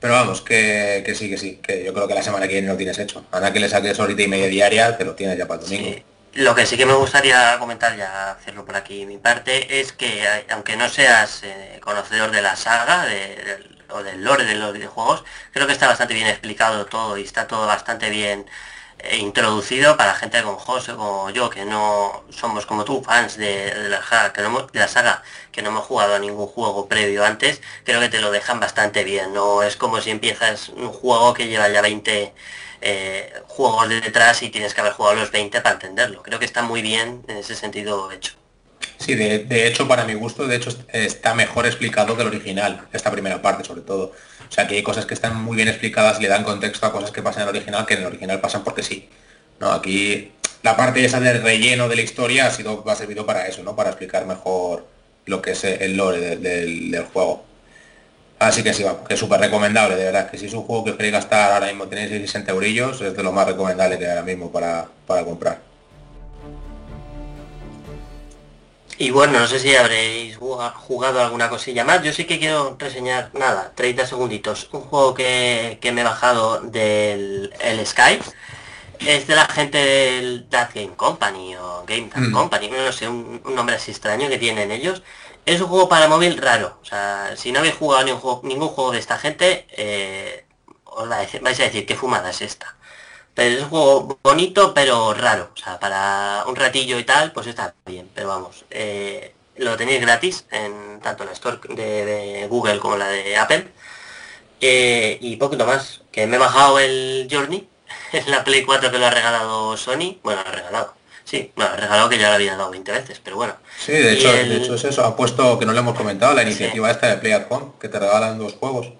[0.00, 2.78] Pero vamos, que, sí, que sí, que yo creo que la semana que viene lo
[2.78, 3.26] tienes hecho.
[3.30, 5.96] Ahora que le saques horita y media diaria, te lo tienes ya para el domingo.
[6.34, 10.26] Lo que sí que me gustaría comentar, ya hacerlo por aquí mi parte, es que
[10.50, 13.06] aunque no seas eh, conocedor de la saga
[13.90, 17.46] o del lore de los videojuegos, creo que está bastante bien explicado todo y está
[17.46, 18.46] todo bastante bien
[19.00, 23.88] eh, introducido para gente como José, como yo, que no somos como tú, fans de,
[23.90, 27.24] la, saga, que no, de la saga, que no hemos jugado a ningún juego previo
[27.26, 29.34] antes, creo que te lo dejan bastante bien.
[29.34, 32.32] No es como si empiezas un juego que lleva ya 20
[32.82, 36.22] eh, juegos detrás y tienes que haber jugado los 20 para entenderlo.
[36.22, 38.34] Creo que está muy bien en ese sentido hecho.
[38.98, 43.10] Sí, de, hecho, para mi gusto, de hecho, está mejor explicado que el original, esta
[43.10, 44.12] primera parte sobre todo.
[44.48, 46.92] O sea, que hay cosas que están muy bien explicadas y le dan contexto a
[46.92, 49.08] cosas que pasan en el original, que en el original pasan porque sí.
[49.60, 53.46] No, aquí la parte esa del relleno de la historia ha sido, ha servido para
[53.46, 53.74] eso, ¿no?
[53.74, 54.86] Para explicar mejor
[55.26, 57.44] lo que es el lore del juego.
[58.42, 60.96] Así que sí, que es súper recomendable, de verdad, que si es un juego que
[60.96, 64.22] queréis gastar ahora mismo, tenéis 60 eurillos, es de lo más recomendable que hay ahora
[64.22, 64.88] mismo para,
[65.24, 65.60] comprar.
[68.98, 72.02] Y bueno, no sé si habréis jugado alguna cosilla más.
[72.02, 74.68] Yo sí que quiero reseñar, nada, 30 segunditos.
[74.72, 78.18] Un juego que, me he bajado del el Sky.
[78.98, 82.32] Es de la gente del That Game Company o Game mm.
[82.32, 85.02] Company, no sé, un, nombre así extraño que tienen ellos.
[85.44, 86.78] Es un juego para móvil raro.
[86.82, 88.04] O sea, si no habéis jugado
[88.42, 90.44] ningún juego, de esta gente, eh,
[90.84, 92.76] os vais a decir qué fumada es esta.
[93.34, 95.50] Pero es un juego bonito, pero raro.
[95.54, 98.10] O sea, para un ratillo y tal, pues está bien.
[98.14, 103.36] Pero vamos, eh, lo tenéis gratis en tanto la Store de, Google como la de
[103.36, 103.68] Apple.
[104.60, 106.02] Eh, y poquito más.
[106.12, 107.68] Que me he bajado el Journey
[108.12, 110.18] en la Play 4 que lo ha regalado Sony.
[110.22, 111.01] Bueno, lo ha regalado.
[111.24, 113.56] Sí, ha regalado que ya lo había dado 20 veces, pero bueno.
[113.78, 115.04] Sí, de hecho, de hecho es eso.
[115.04, 117.88] Ha puesto, que no le hemos comentado, la iniciativa esta de Play at Home, que
[117.88, 118.92] te regalan dos juegos.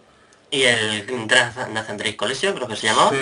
[0.50, 3.12] Y el Nathan Drake Collection, creo que se llamaba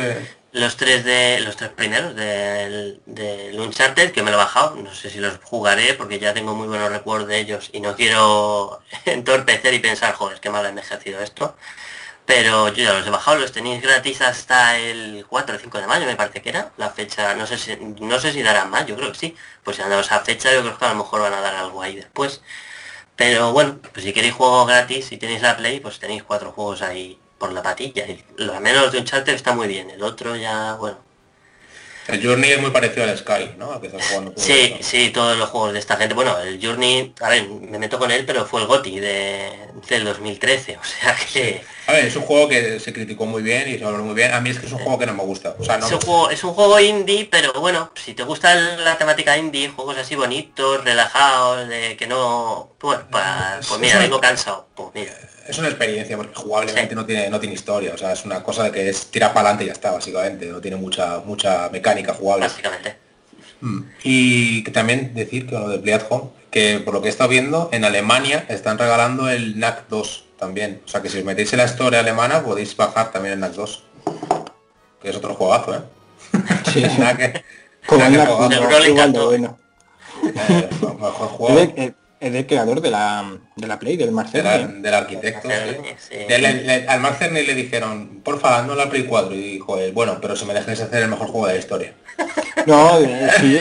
[0.53, 4.93] los tres de los tres primeros del, del Uncharted que me lo he bajado no
[4.93, 8.81] sé si los jugaré porque ya tengo muy buenos recuerdos de ellos y no quiero
[9.05, 11.55] entorpecer y pensar joder qué mal ha envejecido esto
[12.31, 15.87] pero yo ya los he bajado los tenéis gratis hasta el 4 o 5 de
[15.89, 18.87] mayo me parece que era la fecha no sé si no sé si darán más
[18.87, 20.97] yo creo que sí pues si han dado esa fecha yo creo que a lo
[21.03, 22.41] mejor van a dar algo ahí después
[23.17, 26.83] pero bueno pues si queréis juego gratis y tenéis la play pues tenéis cuatro juegos
[26.83, 28.05] ahí por la patilla.
[28.37, 30.99] Lo menos de un charter está muy bien, el otro ya, bueno.
[32.09, 33.81] El Journey es muy parecido al Sky, ¿no?
[34.37, 36.15] sí, sí, todos los juegos de esta gente.
[36.15, 39.51] Bueno, el Journey, a ver, me meto con él, pero fue el GOTI de,
[39.89, 41.63] del 2013, o sea que...
[41.87, 44.33] A ver, es un juego que se criticó muy bien y se habló muy bien.
[44.33, 45.57] A mí es que es un juego que no me gusta.
[45.59, 45.87] O sea, no...
[45.87, 49.71] es, un juego, es un juego indie, pero bueno, si te gusta la temática indie,
[49.71, 52.75] juegos así bonitos, relajados, de que no...
[52.79, 54.69] Pues, pues, mira, vengo cansado.
[54.75, 55.13] Pues mira
[55.51, 58.65] es una experiencia porque jugablemente no tiene no tiene historia o sea es una cosa
[58.65, 62.15] de que es tirar para adelante y ya está básicamente no tiene mucha mucha mecánica
[62.15, 62.47] jugable.
[62.47, 62.97] Básicamente.
[63.61, 63.81] Mm.
[64.05, 67.69] y también decir que lo de Play Home que por lo que he estado viendo
[67.73, 70.81] en Alemania están regalando el NAC 2 también.
[70.85, 73.53] O sea que si os metéis en la historia alemana podéis bajar también el NAC
[73.53, 73.85] 2
[75.03, 75.81] que es otro juegazo eh
[76.73, 77.45] sí, NAC,
[80.95, 84.83] mejor juego es el creador de la, de la Play, del Marcel.
[84.83, 85.49] del arquitecto,
[86.89, 89.35] al Marcel le dijeron, por favor, no la Play 4.
[89.35, 91.95] Y dijo, bueno, pero si me dejes hacer el mejor juego de la historia.
[92.67, 93.59] No, eh, sí,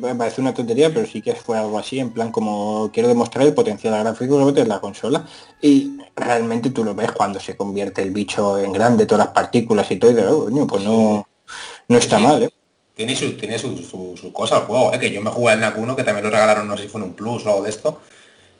[0.00, 3.46] me parece una tontería, pero sí que fue algo así, en plan como quiero demostrar
[3.46, 5.26] el potencial gráfico de la consola.
[5.60, 9.90] Y realmente tú lo ves cuando se convierte el bicho en grande, todas las partículas
[9.90, 11.28] y todo, y de, pues no,
[11.88, 12.50] no está mal, ¿eh?
[12.94, 14.98] Tiene su, tiene su, su, cosa el juego, ¿eh?
[14.98, 17.00] que yo me jugué el NAC 1, que también lo regalaron, no sé si fue
[17.00, 18.00] en un Plus o algo de esto,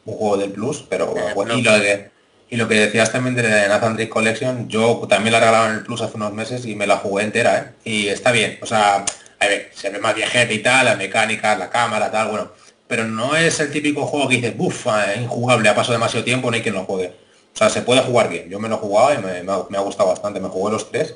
[0.04, 2.10] un juego del Plus, pero bueno, y, lo de,
[2.48, 5.84] y lo que decías también de Nathan Drake Collection, yo también la regalaron en el
[5.84, 7.90] Plus hace unos meses y me la jugué entera, ¿eh?
[7.90, 9.04] y está bien, o sea,
[9.38, 12.50] a ver, se ve más viajete y tal, la mecánica, la cámara, tal, bueno,
[12.90, 16.56] pero no es el típico juego que dices, buf, injugable, ha pasado demasiado tiempo, no
[16.56, 17.12] hay quien lo juegue.
[17.54, 18.50] O sea, se puede jugar bien.
[18.50, 20.40] Yo me lo he jugado y me, me, ha, me ha gustado bastante.
[20.40, 21.14] Me jugué los tres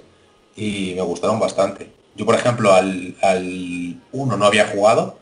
[0.54, 1.90] y me gustaron bastante.
[2.16, 5.18] Yo, por ejemplo, al, al 1 no había jugado,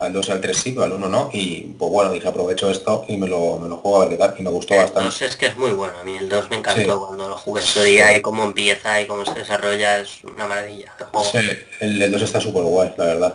[0.00, 2.70] al 2 y al 3 sí, pero al 1 no, y pues bueno, dije aprovecho
[2.70, 5.04] esto y me lo, me lo juego a ver qué tal, y me gustó bastante.
[5.04, 7.36] No sé, es que es muy bueno, a mí el 2 me encantó cuando lo
[7.36, 10.94] jugué día y cómo empieza y cómo se desarrolla, es una maravilla.
[11.30, 11.38] Sí,
[11.80, 13.34] el, 2 está súper guay, la verdad.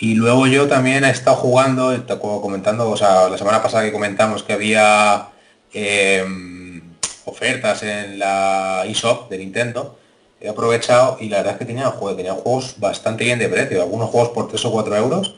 [0.00, 4.44] Y luego yo también he estado jugando, comentando, o sea, la semana pasada que comentamos
[4.44, 5.30] que había
[5.72, 6.80] em,
[7.24, 9.97] ofertas en la eShop de Nintendo,
[10.40, 14.10] he aprovechado y la verdad es que tenía, tenía juegos bastante bien de precio, algunos
[14.10, 15.34] juegos por 3 o 4 euros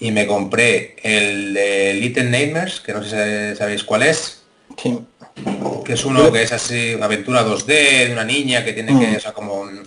[0.00, 4.42] y me compré el de Little Nightmares, que no sé si sabéis cuál es.
[4.76, 9.06] Que es uno que es así, una aventura 2D de una niña que tiene que,
[9.08, 9.16] mm.
[9.16, 9.82] o sea, como un,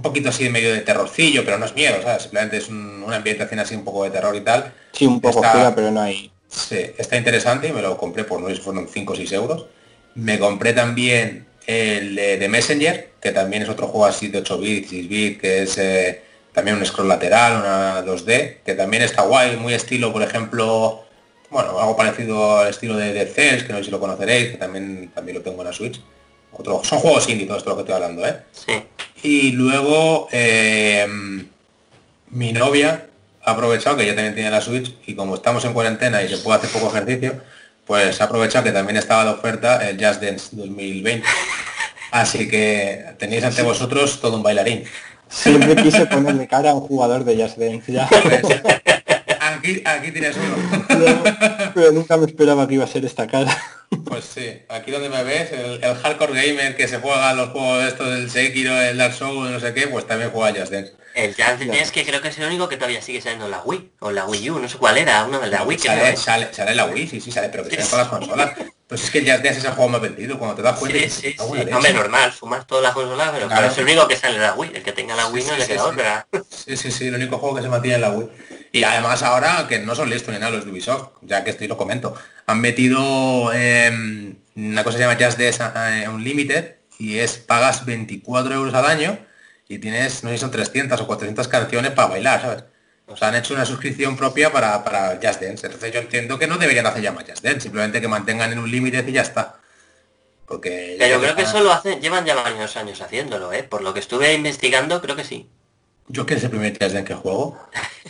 [0.00, 3.60] poquito así de medio de terrorcillo, pero no es miedo, sea Simplemente es una ambientación
[3.60, 4.72] así un poco de terror y tal.
[4.92, 6.30] Sí, un poco está, pero no hay.
[6.48, 9.32] Sí, está interesante y me lo compré por no sé si fueron 5 o 6
[9.32, 9.66] euros.
[10.14, 14.90] Me compré también el de, Messenger, que también es otro juego así de 8 bits,
[14.90, 16.22] 6 bits, que es eh,
[16.52, 21.04] también un scroll lateral, una 2D, que también está guay, muy estilo, por ejemplo,
[21.50, 24.56] bueno, algo parecido al estilo de, de Cells, que no sé si lo conoceréis, que
[24.56, 26.00] también, también lo tengo en la Switch.
[26.52, 28.42] Otro, son juegos indie, todo esto lo que estoy hablando, ¿eh?
[29.22, 31.06] Y luego eh,
[32.30, 33.06] mi novia
[33.44, 36.38] ha aprovechado que ya también tiene la Switch y como estamos en cuarentena y se
[36.38, 37.40] puede hacer poco ejercicio,
[37.86, 41.26] pues aprovecha que también estaba de oferta el Jazz Dance 2020.
[42.10, 44.84] Así que tenéis ante vosotros todo un bailarín.
[45.28, 48.08] Siempre quise ponerle cara a un jugador de Jazz Dance ya.
[49.62, 51.24] aquí, aquí tienes uno.
[51.74, 53.56] pero, nunca me esperaba que iba a ser esta cara.
[54.06, 58.08] Pues sí, aquí donde me ves, el, hardcore gamer que se juega los juegos estos
[58.08, 60.92] del Sekiro, el Dark Souls, no sé qué, pues también juega Just Dance.
[61.14, 63.60] El Just Dance que creo que es el único que todavía sigue saliendo en la
[63.62, 65.78] Wii, o la Wii U, no sé cuál era, una de la Wii.
[65.78, 68.52] Sale, sale, sale, la Wii, sí, sí, sale, pero que sale en todas las consolas.
[68.88, 70.98] Pues es que el Just Dance es el juego más vendido, cuando te das cuenta.
[70.98, 71.36] Sí, sí, sí.
[71.38, 73.66] Hombre, normal, sumas todas las consolas, pero claro.
[73.66, 75.66] es el único que sale en la Wii, el que tenga la Wii no le
[75.66, 76.26] queda otra.
[76.48, 78.28] Sí, sí, sí, el único juego que se mantiene en la Wii.
[78.72, 81.68] Y además ahora, que no son listos ni nada los de Ubisoft, ya que estoy
[81.68, 82.14] lo comento,
[82.46, 88.54] han metido em, una cosa que se llama Just Dance Unlimited y es pagas 24
[88.54, 89.18] euros al año
[89.68, 92.64] y tienes, no sé si son 300 o 400 canciones para bailar, ¿sabes?
[93.06, 95.66] O sea, han hecho una suscripción propia para, para Just Dance.
[95.66, 98.58] Entonces yo entiendo que no deberían hacer ya más Just Dance, simplemente que mantengan en
[98.58, 99.56] un límite y ya está.
[100.46, 103.64] Porque Pero creo que eso lo hacen, llevan ya varios años haciéndolo, ¿eh?
[103.64, 105.50] Por lo que estuve investigando, creo que sí.
[106.08, 107.58] Yo que es el primer Dance que juego.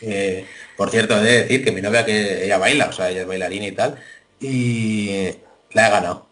[0.01, 0.47] Eh,
[0.77, 3.27] por cierto, he de decir que mi novia que ella baila, o sea, ella es
[3.27, 3.97] bailarina y tal,
[4.40, 5.31] y
[5.73, 6.27] la he ganado.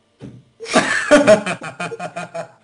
[1.10, 2.58] la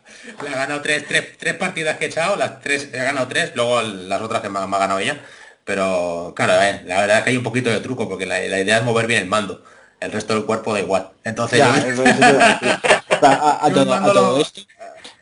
[0.49, 1.05] he ganado tres,
[1.39, 4.59] tres, partidas que he echado, las tres, he ganado tres, luego las otras que me,
[4.59, 5.21] ha ganado ella.
[5.65, 6.55] Pero claro,
[6.85, 9.23] la verdad es que hay un poquito de truco, porque la, idea es mover bien
[9.23, 9.63] el mando.
[10.01, 11.11] El resto del cuerpo da igual.
[11.25, 11.73] Entonces a,
[14.13, 14.61] todo, esto,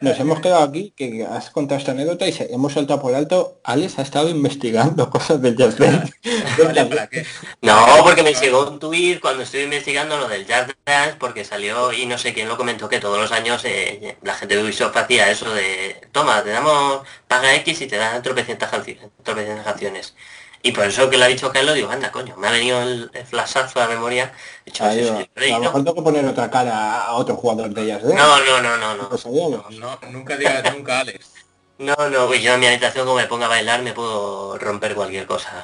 [0.05, 3.61] nos hemos quedado aquí, que has contado esta anécdota y hemos saltado por alto.
[3.65, 6.13] Alex ha estado investigando cosas del Jazz Dance.
[7.63, 11.93] no, porque me llegó un tweet cuando estuve investigando lo del Jazz Dance, porque salió
[11.93, 14.97] y no sé quién lo comentó, que todos los años eh, la gente de Ubisoft
[14.97, 20.15] hacía eso de, toma, te damos paga X y te dan tropecientas canciones.
[20.67, 23.11] Y por eso que lo ha dicho Carlos, digo, anda, coño, me ha venido el,
[23.27, 24.33] flashazo a la memoria.
[24.65, 28.15] Dicho, a lo mejor tengo que poner otra cara a otro jugador de ellas, ¿eh?
[28.15, 29.09] No, no, no, no, no.
[29.11, 31.33] Pues no, nunca digas nunca, Alex.
[31.77, 34.95] No, no, pues yo en mi habitación como me ponga a bailar me puedo romper
[34.95, 35.63] cualquier cosa.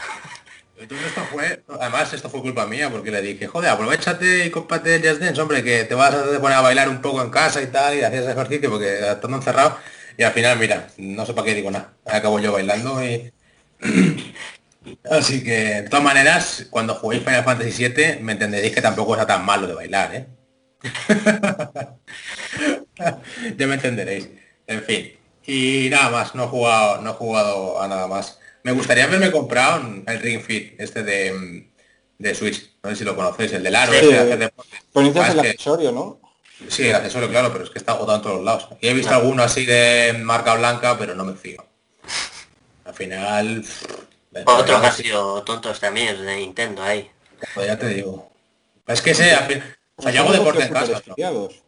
[0.77, 5.09] esto fue, además esto fue culpa mía porque le dije, joder, aprovechate y cómpate el
[5.09, 7.69] Just Dance, hombre, que te vas a poner a bailar un poco en casa y
[7.69, 9.79] tal, y hacías ejercicio porque estando encerrado,
[10.19, 13.33] y al final, mira, no sé para qué digo nada, acabo yo bailando y
[15.11, 19.27] Así que, de todas maneras, cuando juguéis Final Fantasy VII, me entenderéis que tampoco está
[19.27, 20.27] tan malo de bailar, ¿eh?
[23.57, 24.29] ya me entenderéis.
[24.67, 25.13] En fin.
[25.47, 28.39] Y nada más, no he jugado, no he jugado a nada más.
[28.63, 31.67] Me gustaría haberme comprado el Ring Fit, este de,
[32.19, 32.71] de Switch.
[32.83, 36.21] No sé si lo conocéis, el del aro, sí, ese de hacer el accesorio, ¿no?
[36.69, 38.69] Sí, el accesorio, claro, pero es que está agotado en todos lados.
[38.81, 41.65] Y he visto alguno así de marca blanca, pero no me fío.
[42.85, 43.65] Al final,
[44.45, 47.11] otros han sido tontos también de Nintendo ahí.
[47.55, 48.31] Pues ya te digo.
[48.87, 49.49] Es que sea,
[49.97, 50.93] o sea, yo hago deporte en casa.
[50.93, 51.63] Estudiados.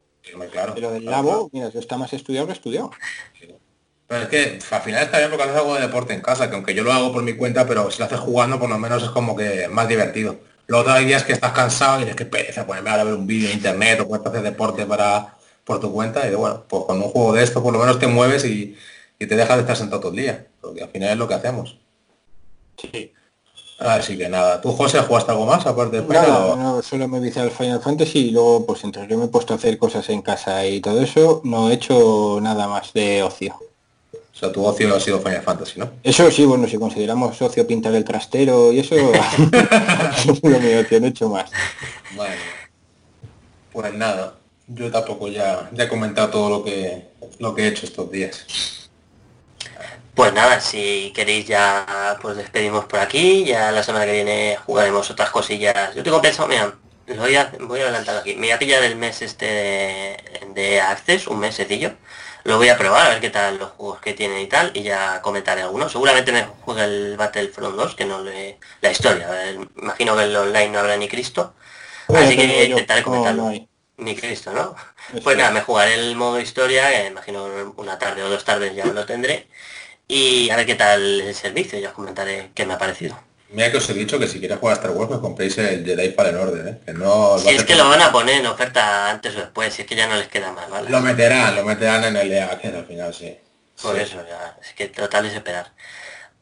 [0.51, 0.75] claro.
[0.75, 2.91] Pero del labo, mira, está más estudiado que estudiado.
[4.07, 6.55] Pero es que al final está bien porque haces algo de deporte en casa, que
[6.55, 9.03] aunque yo lo hago por mi cuenta, pero si lo haces jugando, por lo menos
[9.03, 10.39] es como que más divertido.
[10.67, 13.49] Luego hay días que estás cansado y dices que pereza ponerme a ver un vídeo
[13.49, 17.09] en internet o puedes hacer deporte para por tu cuenta y bueno, pues con un
[17.11, 18.77] juego de esto por lo menos te mueves y,
[19.19, 21.35] y te dejas de estar sentado todo el día, porque al final es lo que
[21.35, 21.79] hacemos.
[22.77, 23.13] Sí.
[23.79, 26.29] Así que nada, ¿tú José jugaste algo más aparte de Final?
[26.29, 29.29] No, no, solo me vicié al Final Fantasy y luego pues entre yo me he
[29.29, 33.23] puesto a hacer cosas en casa y todo eso, no he hecho nada más de
[33.25, 33.57] ocio.
[34.15, 35.91] O sea, tu ocio ha sido Final Fantasy, ¿no?
[36.03, 41.07] Eso sí, bueno, si consideramos ocio pintar el trastero y eso, no mi ocio, no
[41.07, 41.51] he hecho más.
[42.15, 42.35] Bueno,
[43.73, 44.35] pues nada,
[44.69, 47.09] yo tampoco ya, ya he comentado todo lo que,
[47.41, 48.82] lo que he hecho estos días.
[50.15, 55.11] Pues nada, si queréis ya pues despedimos por aquí, ya la semana que viene jugaremos
[55.11, 55.95] otras cosillas.
[55.95, 56.75] Yo tengo pensado, mira,
[57.07, 60.17] lo voy a, voy a adelantar aquí, me voy a pillar el mes este
[60.55, 61.93] de, Access, un mes sencillo.
[62.45, 64.83] Lo voy a probar, a ver qué tal los juegos que tiene y tal, y
[64.83, 65.93] ya comentaré algunos.
[65.93, 68.59] Seguramente me juegue el Battlefront 2, que no le...
[68.81, 69.29] La historia,
[69.77, 71.55] imagino que el online no habrá ni Cristo.
[72.09, 73.51] Así que intentaré comentarlo.
[73.99, 74.75] Ni Cristo, ¿no?
[75.23, 78.85] Pues nada, me jugaré el modo historia, que imagino una tarde o dos tardes ya
[78.87, 79.49] lo tendré
[80.13, 83.19] y a ver qué tal el servicio, ya os comentaré qué me ha parecido.
[83.49, 85.87] Mira que os he dicho que si quieres jugar a Star Wars, me compréis el
[85.87, 86.79] Jedi Fallen Order, ¿eh?
[86.85, 87.39] Que no...
[87.39, 89.95] Si es que lo van a poner en oferta antes o después, si es que
[89.95, 90.91] ya no les queda más, ¿vale?
[90.91, 93.39] Lo meterán, lo meterán en el EA, que al final sí.
[93.81, 95.73] Por eso, ya, es que total es esperar.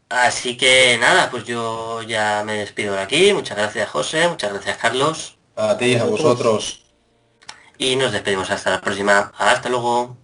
[0.08, 3.32] Así que nada, pues yo ya me despido de aquí.
[3.32, 5.38] Muchas gracias José, muchas gracias Carlos.
[5.54, 6.82] A ti, a vosotros.
[7.78, 9.32] Y nos despedimos hasta la próxima.
[9.38, 10.16] Hasta luego.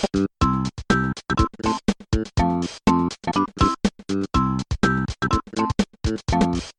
[0.00, 0.28] Thank
[6.62, 6.77] you.